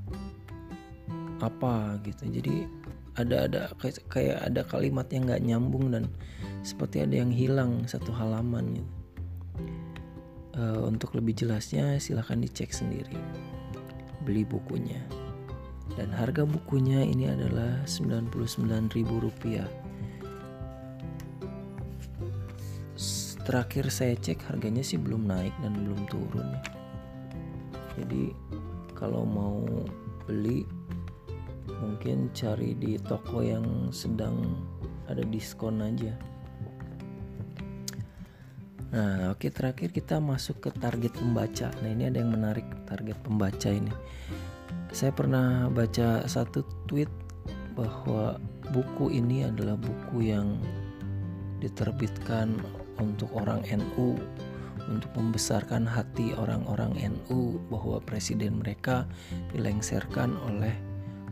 apa 1.42 1.98
gitu. 2.06 2.24
Jadi 2.30 2.68
ada 3.14 3.46
ada 3.46 3.70
kayak 4.10 4.42
ada 4.42 4.66
kalimat 4.66 5.06
yang 5.14 5.30
nggak 5.30 5.46
nyambung 5.46 5.94
dan 5.94 6.10
seperti 6.66 7.06
ada 7.06 7.22
yang 7.22 7.32
hilang 7.34 7.86
satu 7.86 8.12
halaman 8.14 8.78
gitu. 8.78 8.92
Uh, 10.54 10.86
untuk 10.86 11.18
lebih 11.18 11.34
jelasnya 11.34 11.98
silahkan 11.98 12.38
dicek 12.38 12.70
sendiri. 12.70 13.18
Beli 14.22 14.46
bukunya. 14.46 15.02
Dan 15.98 16.14
harga 16.14 16.46
bukunya 16.46 17.02
ini 17.02 17.26
adalah 17.30 17.82
99.000 17.86 19.83
terakhir 23.44 23.92
saya 23.92 24.16
cek 24.16 24.48
harganya 24.48 24.82
sih 24.82 24.96
belum 24.96 25.28
naik 25.28 25.54
dan 25.60 25.76
belum 25.76 26.02
turun 26.08 26.48
ya. 26.48 26.62
Jadi 28.00 28.34
kalau 28.96 29.28
mau 29.28 29.62
beli 30.26 30.64
mungkin 31.84 32.32
cari 32.32 32.74
di 32.80 32.96
toko 32.96 33.44
yang 33.44 33.92
sedang 33.92 34.56
ada 35.12 35.22
diskon 35.28 35.84
aja. 35.84 36.16
Nah 38.94 39.34
oke 39.36 39.50
terakhir 39.52 39.92
kita 39.92 40.24
masuk 40.24 40.64
ke 40.64 40.70
target 40.80 41.12
pembaca. 41.18 41.68
Nah 41.84 41.90
ini 41.92 42.08
ada 42.08 42.24
yang 42.24 42.32
menarik 42.32 42.66
target 42.88 43.20
pembaca 43.22 43.70
ini. 43.70 43.92
Saya 44.94 45.10
pernah 45.10 45.68
baca 45.74 46.24
satu 46.30 46.62
tweet 46.86 47.10
bahwa 47.74 48.38
buku 48.70 49.10
ini 49.10 49.50
adalah 49.50 49.74
buku 49.74 50.30
yang 50.30 50.62
diterbitkan 51.58 52.62
untuk 53.00 53.30
orang 53.34 53.66
NU 53.70 54.18
untuk 54.92 55.12
membesarkan 55.16 55.88
hati 55.88 56.36
orang-orang 56.36 56.92
NU 57.00 57.62
bahwa 57.72 58.04
presiden 58.04 58.60
mereka 58.60 59.08
dilengserkan 59.56 60.36
oleh 60.50 60.76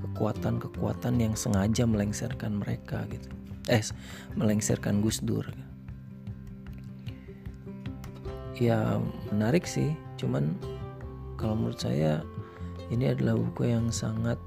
kekuatan-kekuatan 0.01 1.19
yang 1.19 1.33
sengaja 1.35 1.83
melengsarkan 1.83 2.63
mereka 2.63 3.03
gitu. 3.11 3.29
Eh, 3.69 3.83
melengsarkan 4.39 5.03
Gus 5.03 5.21
Dur. 5.21 5.45
Ya 8.57 9.01
menarik 9.33 9.65
sih, 9.65 9.93
cuman 10.21 10.53
kalau 11.37 11.57
menurut 11.57 11.81
saya 11.81 12.21
ini 12.93 13.09
adalah 13.09 13.37
buku 13.37 13.73
yang 13.73 13.89
sangat 13.89 14.37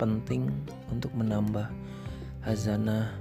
penting 0.00 0.48
untuk 0.92 1.12
menambah 1.16 1.68
hazanah 2.44 3.12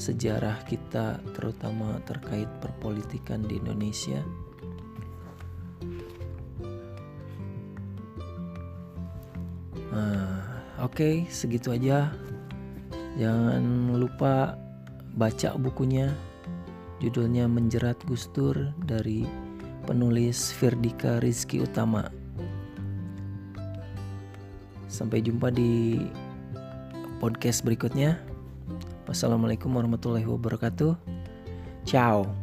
sejarah 0.00 0.64
kita 0.64 1.20
terutama 1.36 2.00
terkait 2.08 2.48
perpolitikan 2.64 3.44
di 3.44 3.60
Indonesia? 3.60 4.24
Nah, 9.92 10.40
oke 10.80 10.96
okay, 10.96 11.14
segitu 11.28 11.76
aja. 11.76 12.08
Jangan 13.20 13.92
lupa 14.00 14.56
baca 15.12 15.52
bukunya. 15.60 16.08
Judulnya 17.00 17.48
Menjerat 17.48 18.00
Gustur 18.08 18.72
dari 18.84 19.24
penulis 19.84 20.52
Firdika 20.52 21.20
Rizky 21.20 21.60
Utama. 21.60 22.08
Sampai 24.88 25.24
jumpa 25.24 25.48
di 25.52 26.00
podcast 27.20 27.64
berikutnya 27.64 28.29
Wassalamualaikum 29.10 29.74
warahmatullahi 29.74 30.22
wabarakatuh. 30.22 30.94
Ciao. 31.82 32.39